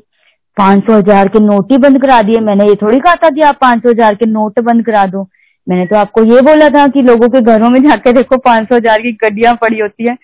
[0.57, 3.41] पाँच सौ हज़ार के नोट ही बंद करा दिए। मैंने ये थोड़ी कहा था कि
[3.43, 5.23] आप पाँच सौ हज़ार के नोट बंद करा दो।
[5.67, 8.77] मैंने तो आपको ये बोला था कि लोगों के घरों में जाके देखो पाँच सौ
[8.77, 10.17] हज़ार की गड्डियाँ पड़ी होती है।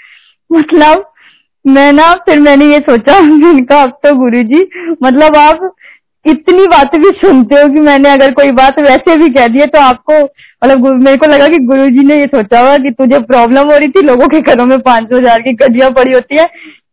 [0.50, 1.10] मतलब
[1.64, 4.62] मैं ना, फिर मैंने ये सोचा इनका अब तो गुरु जी
[5.02, 5.70] मतलब आप
[6.26, 9.66] इतनी बातें भी सुनते हो कि मैंने अगर कोई बात वैसे भी कह दी है
[9.68, 13.18] तो आपको मतलब मेरे को लगा कि गुरु जी ने ये सोचा हुआ कि तुझे
[13.24, 16.38] प्रॉब्लम हो रही थी, लोगों के घरों में पाँच सौ हज़ार की गड्डियाँ पड़ी होती
[16.38, 16.46] है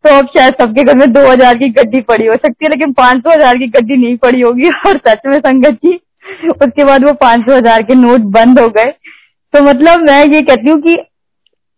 [0.06, 2.94] तो अब शायद सबके घर में दो हज़ार की गड्डी पड़ी हो सकती है, लेकिन
[2.94, 6.00] पाँच सौ हज़ार की गड्डी नहीं पड़ी होगी, और सच में संगत जी
[6.45, 8.91] उसके बाद वो पाँच सौ हज़ार के नोट बंद हो गए।
[9.53, 10.95] तो मतलब मैं ये कहती हूँ कि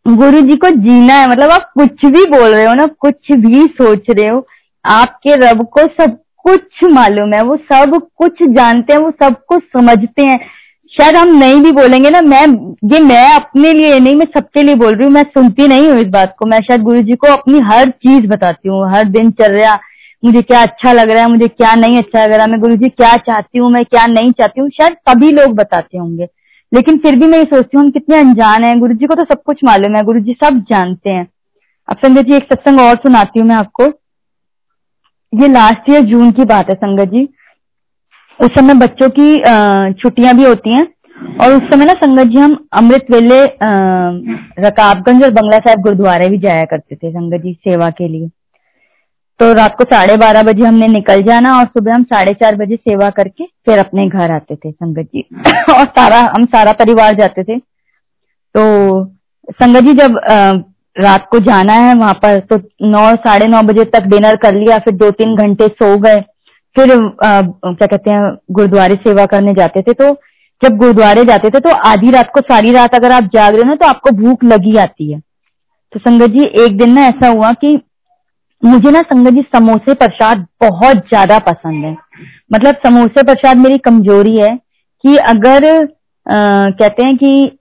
[0.05, 3.65] गुरु जी को जीना है। मतलब आप कुछ भी बोल रहे हो ना, कुछ भी
[3.81, 4.45] सोच रहे हो,
[4.85, 9.63] आपके रब को सब कुछ मालूम है। वो सब कुछ जानते हैं, वो सब कुछ
[9.77, 10.39] समझते हैं।
[10.93, 12.45] शायद हम नहीं भी बोलेंगे ना, मैं,
[12.93, 15.97] ये मैं अपने लिए नहीं, मैं सबके लिए बोल रही हूँ। मैं सुनती नहीं हूँ
[15.99, 19.31] इस बात को। मैं शायद गुरु जी को अपनी हर चीज़ बताती हूँ, हर दिन
[19.31, 19.79] चल रहा
[20.25, 22.75] मुझे क्या अच्छा लग रहा है, मुझे क्या नहीं अच्छा लग रहा है मैं गुरु
[22.75, 26.27] जी क्या चाहती हूँ, मैं क्या नहीं चाहती हूँ, शायद सभी लोग बताते होंगे।
[26.71, 29.23] लेकिन फिर भी मैं ये सोचती हूँ, हम कितने अनजान हैं गुरु जी को तो
[29.25, 31.27] सब कुछ मालूम है गुरु जी सब जानते हैं।
[31.87, 33.85] अब संगत जी, एक सत्संग और सुनाती हूँ मैं आपको।
[35.33, 37.27] ये लास्ट ईयर जून की बात है संगत जी।
[38.39, 39.33] उस समय बच्चों की
[39.93, 40.87] छुट्टियाँ भी होती हैं,
[41.41, 43.43] और उस समय ना संगत जी, हम अमृत वेले
[44.61, 48.29] रकाबगंज और बंगला साहब गुरुद्वारे भी जाया करते थे संगत जी सेवा के लिए।
[49.39, 52.75] तो रात को साढ़े बारह बजे हमने निकल जाना और सुबह हम साढ़े चार बजे
[52.75, 55.21] सेवा करके फिर अपने घर आते थे संगत जी।
[55.73, 59.05] और सारा, हम सारा परिवार जाते थे। तो
[59.53, 60.19] संगत जी जब
[60.95, 64.77] रात को जाना है वहाँ पर तो नौ, साढ़े नौ बजे तक डिनर कर लिया,
[64.77, 66.21] फिर दो तीन घंटे सो गए।
[66.75, 66.87] फिर
[67.23, 70.13] क्या कहते हैं, गुरुद्वारे सेवा करने जाते थे। तो
[70.61, 73.69] जब गुरुद्वारे जाते थे तो आधी रात को सारी रात अगर आप जाग रहे हो
[73.69, 75.19] ना तो आपको भूख लगी आती है।
[75.93, 77.77] तो संगत जी, एक दिन ना ऐसा हुआ कि
[78.65, 81.91] मुझे ना संगत जी समोसे प्रसाद बहुत ज़्यादा पसंद है।
[82.53, 84.55] मतलब समोसे प्रसाद मेरी कमज़ोरी है
[85.03, 85.65] कि अगर
[86.25, 87.57] आ, कहते हैं कि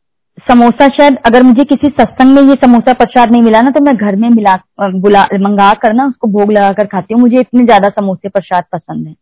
[0.46, 3.96] समोसा शायद अगर मुझे किसी सत्संग में ये समोसा प्रसाद नहीं मिला ना तो मैं
[3.96, 4.54] घर में मिला
[4.96, 8.64] बुला मंगा कर ना उसको भोग लगा कर खाती हूँ। मुझे इतने ज़्यादा समोसे प्रसाद
[8.72, 9.14] पसंद है।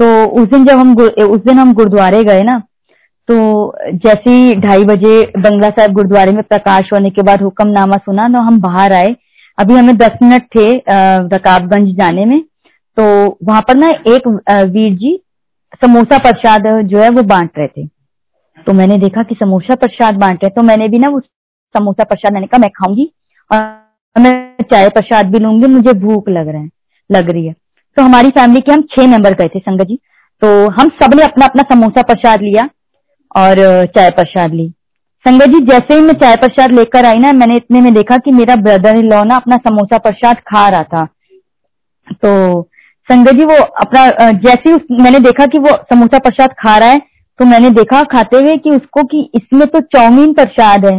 [0.00, 2.58] तो उस दिन जब हम उस दिन हम गुरुद्वारे गए ना
[3.28, 3.38] तो
[3.96, 8.42] जैसे ही ढाई बजे बंगला साहब गुरुद्वारे में प्रकाश होने के बाद हुक्मनामा सुना ना
[8.42, 9.14] हम बाहर आए।
[9.60, 10.66] अभी हमें दस मिनट थे
[11.28, 12.40] रकाबगंज जाने में
[12.96, 13.04] तो
[13.44, 14.28] वहाँ पर ना एक
[14.68, 15.18] वीर जी,
[15.82, 17.86] समोसा प्रसाद जो है वो बांट रहे थे।
[18.66, 22.32] तो मैंने देखा कि समोसा प्रसाद बांट रहे तो मैंने भी ना वो समोसा प्रसाद
[22.32, 23.10] मैंने कहा, मैं खाऊँगी
[23.50, 23.60] और
[24.16, 26.68] मैं चाय प्रसाद भी लूँगी, मुझे भूख लग रहा है,
[27.10, 27.54] लग रही है।
[27.96, 29.98] तो हमारी फैमिली के हम छह मेंबर गए थे, संगत जी।
[30.42, 32.68] तो हम सबने अपना अपना समोसा प्रसाद लिया
[33.36, 33.56] और
[33.88, 34.72] चाय प्रसाद ली।
[35.24, 38.32] संगत जी, जैसे ही मैं चाय प्रसाद लेकर आई ना, मैंने इतने में देखा कि
[38.32, 41.04] मेरा ब्रदर इन लॉ ना अपना समोसा प्रसाद खा रहा था।
[42.14, 42.62] तो
[43.08, 46.98] संगत जी, वो अपना जैसे ही मैंने देखा कि वो समोसा प्रसाद खा रहा है
[47.40, 50.96] तो मैंने देखा खाते हुए कि उसको कि इसमें तो चाउमीन प्रसाद है।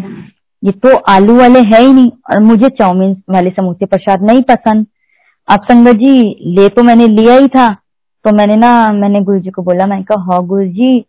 [0.63, 4.85] ये तो आलू वाले है ही नहीं, और मुझे चाउमीन वाले समोसे प्रसाद नहीं पसंद।
[5.47, 7.69] अब संगत जी, ले तो मैंने लिया ही था।
[8.25, 10.99] तो मैंने ना, मैंने गुरु जी को बोला, मैंने कहा हाँ गुरु जी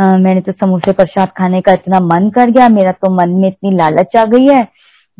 [0.00, 3.48] आ, मैंने तो समोसे प्रसाद खाने का इतना मन कर गया मेरा तो मन में
[3.48, 4.62] इतनी लालच आ गई है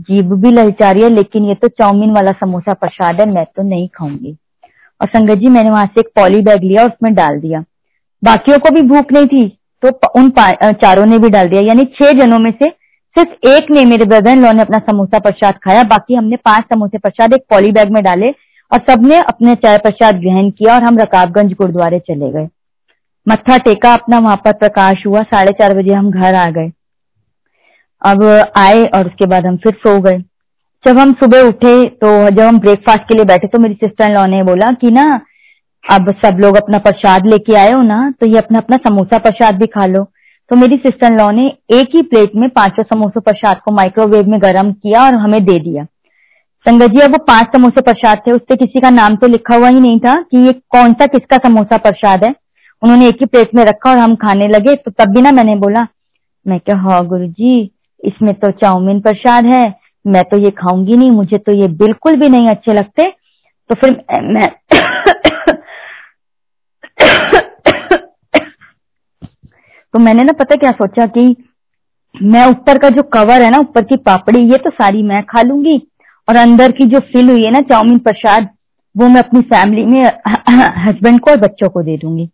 [0.01, 3.63] जीभ भी ललचा रही है लेकिन ये तो चाउमीन वाला समोसा प्रसाद है मैं तो
[3.63, 4.37] नहीं खाऊँगी।
[5.01, 7.61] और संगत जी मैंने वहाँ से एक पॉली बैग लिया उसमें डाल दिया।
[8.23, 9.49] बाकियों को भी भूख नहीं थी
[9.83, 10.31] तो उन
[10.75, 12.71] चारों ने भी डाल दिया। यानी छह जनों में से
[13.17, 16.99] सिर्फ़ एक ने मेरे ब्रदर लॉ ने अपना समोसा प्रसाद खाया। बाकी हमने पाँच समोसे
[16.99, 18.31] प्रसाद एक पॉली बैग में डाले
[18.71, 22.47] और सबने अपने चाय प्रसाद ग्रहण किया और हम रकाबगंज गुरुद्वारे चले गए।
[23.27, 26.71] मत्था टेका अपना, वहाँ पर प्रकाश हुआ। साढ़े चार बजे हम घर आ गए।
[28.03, 28.23] अब
[28.59, 30.19] आए और उसके बाद हम फिर सो गए।
[30.85, 34.15] जब हम सुबह उठे तो जब हम ब्रेकफास्ट के लिए बैठे तो मेरी सिस्टर इन
[34.15, 35.05] लॉ ने बोला कि ना,
[35.85, 39.59] अब सब लोग अपना प्रसाद लेके आए हो ना तो ये अपना अपना समोसा प्रसाद
[39.59, 40.05] भी खा लो।
[40.51, 44.41] तो मेरी सिस्टर लॉ ने एक ही प्लेट में पाँचों समोसा प्रसाद को माइक्रोवेव में
[44.43, 45.85] गर्म किया और हमें दे दिया।
[46.67, 49.69] संगत जी, अब वो पाँच समोसे प्रसाद थे उससे किसी का नाम तो लिखा हुआ
[49.69, 52.35] ही नहीं था कि ये कौन सा किसका समोसा प्रसाद है।
[52.83, 55.55] उन्होंने एक ही प्लेट में रखा और हम खाने लगे तो तब भी ना मैंने
[55.57, 55.87] बोला,
[56.47, 57.71] मैं क्या हाँ गुरु जी
[58.03, 59.75] इसमें तो चाउमीन प्रसाद है,
[60.05, 63.11] मैं तो ये खाऊँगी नहीं, मुझे तो ये बिल्कुल भी नहीं अच्छे लगते।
[63.71, 63.91] तो फिर
[64.25, 64.49] मैं
[69.95, 71.25] तो मैंने ना पता क्या सोचा कि
[72.15, 75.43] मैं ऊपर का जो कवर है ना, ऊपर की पापड़ी, ये तो सारी मैं खा
[75.43, 75.77] लूँगी,
[76.29, 78.49] और अंदर की जो फिल हुई है ना चाउमीन प्रसाद,
[78.95, 80.03] वो मैं अपनी फैमिली में
[80.87, 82.29] हस्बैंड को और बच्चों को दे दूँगी।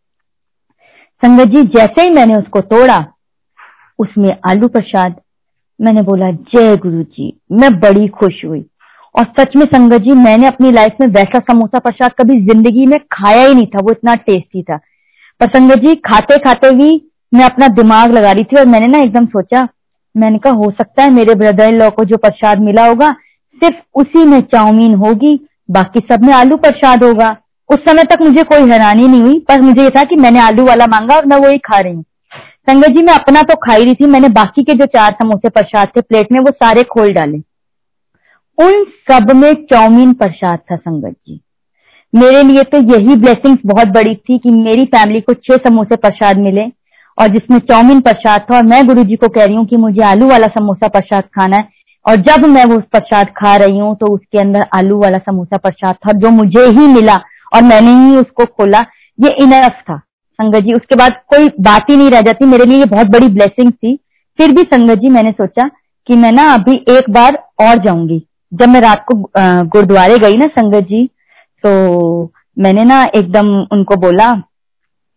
[1.23, 3.05] संगत जी, जैसे ही मैंने उसको तोड़ा,
[3.99, 5.15] उसमें आलू प्रसाद।
[5.81, 8.65] मैंने बोला, जय गुरु जी, मैं बड़ी खुश हुई।
[9.15, 12.99] और सच में संगत जी, मैंने अपनी लाइफ में वैसा समोसा प्रसाद कभी ज़िंदगी में
[13.13, 14.77] खाया ही नहीं था, वो इतना टेस्टी था।
[15.41, 16.91] पर संगत जी खाते खाते भी
[17.35, 19.69] मैं अपना दिमाग लगा रही थी और मैंने ना एकदम सोचा,
[20.15, 23.13] मैंने कहा, हो सकता है मेरे ब्रदर इन लॉ को जो प्रसाद मिला होगा,
[23.61, 25.35] सिर्फ़ उसी में चाउमीन होगी,
[25.71, 27.37] बाकी सब में आलू प्रसाद होगा।
[27.71, 30.65] उस समय तक मुझे कोई हैरानी नहीं हुई, पर मुझे ये था कि मैंने आलू
[30.65, 32.05] वाला मांगा और मैं वही खा रही हूँ।
[32.69, 35.89] संगत जी, मैं अपना तो खाई रही थी, मैंने बाकी के जो चार समोसे प्रसाद
[35.89, 37.39] थे, प्लेट में वो सारे खोल डाले।
[38.59, 41.41] उन सब में चाउमीन प्रसाद था, संगत जी।
[42.13, 46.39] मेरे लिए तो यही ब्लेसिंग्स बहुत बड़ी थी कि मेरी फैमिली को छह समोसे प्रसाद
[46.39, 46.65] मिले
[47.19, 50.03] और जिसमें चाउमीन प्रसाद था, और मैं गुरु जी को कह रही हूँ कि मुझे
[50.05, 51.69] आलू वाला समोसा प्रसाद खाना है।
[52.07, 55.95] और जब मैं वो प्रसाद खा रही हूँ तो उसके अंदर आलू वाला समोसा प्रसाद
[55.97, 57.21] था, जो मुझे ही मिला।
[57.53, 58.81] और मैंने ही उसको खोला।
[59.19, 59.97] ये इनफ था,
[60.39, 63.29] संगत जी। उसके बाद कोई बात ही नहीं रह जाती। मेरे लिए ये बहुत बड़ी
[63.31, 63.97] ब्लेसिंग थी।
[64.39, 65.69] फिर भी संगत जी, मैंने सोचा
[66.09, 68.23] कि मैं ना अभी एक बार और जाऊँगी।
[68.53, 71.07] जब मैं रात को गुरुद्वारे गई ना संगत जी
[71.65, 74.29] तो मैंने ना एकदम उनको बोला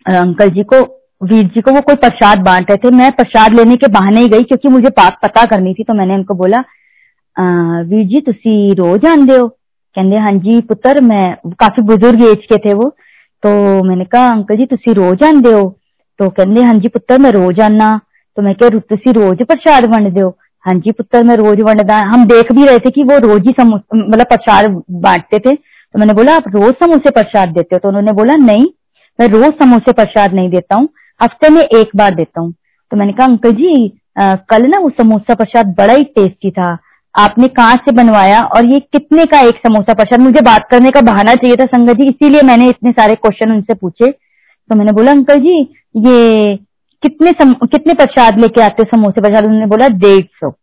[0.05, 0.79] अंकल जी को,
[1.21, 4.27] वीर जी को, वो कोई प्रसाद बांट रहे थे। मैं प्रसाद लेने के बहाने ही
[4.29, 6.63] गई, क्योंकि मुझे बात पता करनी थी तो मैंने उनको बोला
[7.83, 8.33] वीर जी तुम
[8.77, 9.47] रोज आंदे हो?
[9.96, 11.24] ਕਹਿੰਦੇ ਹਾਂਜੀ ਪੁੱਤਰ ਮੈਂ
[11.58, 12.86] ਕਾਫੀ ਬਜ਼ੁਰਗ ਏਜ के थे वो
[13.42, 13.50] तो
[13.84, 15.62] मैंने कहा अंकल जी तुसी रोज आंदे हो
[16.20, 17.88] तो कहते हाँ जी पुत्र मैं रोज आना
[18.36, 20.30] तो मैं क्या तुसी रोज प्रसाद वंडते हो
[20.64, 23.54] हाँ जी पुत्र मैं रोज वंडदा हम देख भी रहे थे कि वो रोज ही
[23.60, 24.68] मतलब प्रसाद
[25.02, 28.64] बांटते थे तो मैंने बोला आप रोज समोसे प्रसाद देते हो तो उन्होंने बोला नहीं
[29.18, 30.88] मैं रोज समोसे प्रसाद नहीं देता हूँ
[31.20, 32.52] हफ्ते में एक बार देता हूँ
[32.92, 33.74] तो मैंने कहा अंकल जी
[34.18, 36.74] आ, कल ना वो समोसा प्रसाद बड़ा ही टेस्टी था
[37.19, 39.93] आपने कहाँ से बनवाया और ये कितने का एक समोसा?
[39.93, 43.51] प्रसाद मुझे बात करने का बहाना चाहिए था संगत जी इसीलिए मैंने इतने सारे क्वेश्चन
[43.51, 45.59] उनसे पूछे। तो मैंने बोला अंकल जी
[45.97, 46.55] ये
[47.03, 49.21] कितने सम, कितने प्रसाद लेके आते समोसे?
[49.21, 50.53] प्रसाद उन्होंने बोला डेढ़ सौ.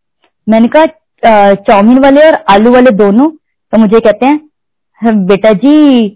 [0.46, 3.28] मैंने कहा चाउमीन वाले और आलू वाले दोनों?
[3.72, 4.40] तो मुझे कहते हैं
[5.00, 6.06] हाँ, बेटा जी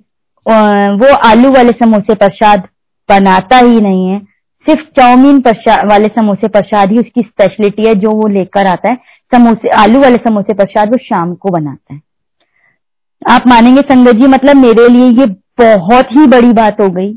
[0.47, 2.69] वो आलू वाले समोसे प्रसाद
[3.09, 4.19] बनाता ही नहीं है।
[4.67, 5.43] सिर्फ़ चाउमीन
[5.91, 8.99] वाले समोसे प्रसाद ही उसकी स्पेशलिटी है जो वो लेकर आता है।
[9.33, 12.01] समोसे, आलू वाले समोसे प्रसाद वो शाम को बनाता है।
[13.31, 15.27] आप मानेंगे, संगत जी मतलब मेरे लिए ये
[15.59, 17.13] बहुत ही बड़ी बात हो गई।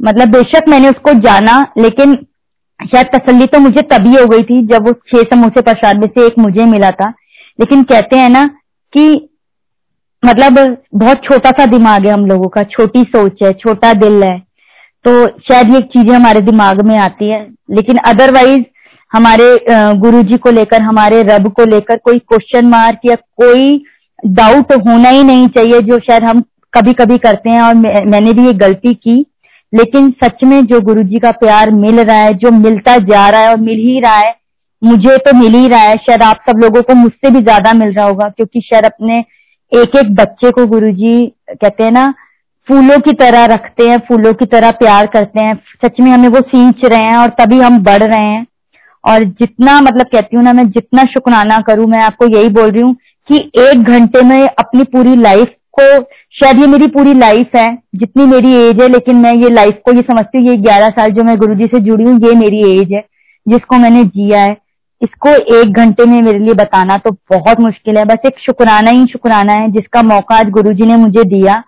[0.00, 2.14] मतलब बेशक मैंने उसको जाना, लेकिन
[2.80, 6.26] शायद तसल्ली तो मुझे तभी हो गई थी जब वो छह समोसे प्रसाद में से
[6.26, 7.08] एक मुझे मिला था।
[7.58, 8.44] लेकिन कहते हैं ना
[8.92, 9.28] कि
[10.22, 14.38] मतलब बहुत छोटा सा दिमाग है हम लोगों का, छोटी सोच है, छोटा दिल है।
[15.04, 17.40] तो शायद ये चीज़ें हमारे दिमाग में आती है,
[17.70, 18.62] लेकिन अदरवाइज़
[19.12, 19.44] हमारे
[19.98, 23.82] गुरु जी को लेकर हमारे रब को लेकर कोई क्वेश्चन मार्क या कोई
[24.32, 26.42] डाउट होना ही नहीं चाहिए जो शायद हम
[26.74, 29.24] कभी कभी करते हैं और मैं, मैंने भी ये गलती की।
[29.72, 33.40] लेकिन सच में जो गुरु जी का प्यार मिल रहा है जो मिलता जा रहा
[33.40, 34.34] है और मिल ही रहा है
[34.82, 37.92] मुझे तो मिल ही रहा है। शायद आप सब लोगों को मुझसे भी ज़्यादा मिल
[37.92, 39.18] रहा होगा क्योंकि शायद अपने
[39.72, 41.14] एक एक बच्चे को गुरु जी
[41.50, 42.12] कहते हैं ना
[42.68, 45.54] फूलों की तरह रखते हैं फूलों की तरह प्यार करते हैं।
[45.84, 48.46] सच में हमें वो सींच रहे हैं और तभी हम बढ़ रहे हैं।
[49.04, 52.82] और जितना मतलब कहती हूँ ना, मैं जितना शुक्राना करूँ, मैं आपको यही बोल रही
[52.82, 52.94] हूँ
[53.28, 56.02] कि एक घंटे में अपनी पूरी लाइफ को,
[56.40, 59.92] शायद ये मेरी पूरी लाइफ है, जितनी मेरी एज है, लेकिन मैं ये लाइफ को
[59.92, 62.92] ये समझती हूँ, ये ग्यारह साल जो मैं गुरु से जुड़ी हूँ, ये मेरी एज
[62.92, 63.04] है,
[63.48, 64.56] जिसको मैंने जिया है।
[65.02, 69.06] इसको एक घंटे में मेरे लिए बताना तो बहुत मुश्किल है। बस एक शुक्राना ही
[69.06, 71.62] शुक्राना है, जिसका मौका आज गुरु ने मुझे दिया।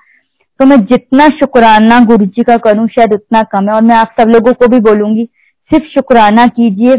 [0.60, 4.14] तो मैं जितना शुक्राना गुरु जी का करूँ, शायद उतना कम है। और मैं आप
[4.20, 5.24] सब लोगों को भी बोलूँगी,
[5.70, 6.96] सिर्फ़ शुक्राना कीजिए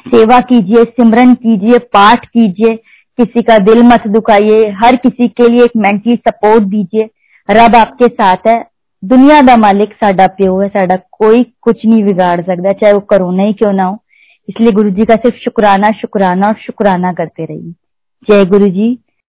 [0.00, 2.74] सेवा कीजिए, सिमरन कीजिए, पाठ कीजिए,
[3.18, 7.10] किसी का दिल मत दुखाइए, हर किसी के लिए एक मेंटली सपोर्ट दीजिए।
[7.50, 8.66] रब आपके साथ है।
[9.04, 13.42] दुनिया का मालिक साडा प्यो है, साडा कोई कुछ नहीं बिगाड़ सकता चाहे वो करोना
[13.42, 14.02] ही क्यों ना हो।
[14.48, 17.72] इसलिए गुरु जी का सिर्फ़ शुक्राना शुक्राना और शुक्राना करते रहिए।
[18.30, 18.98] जय गुरु जी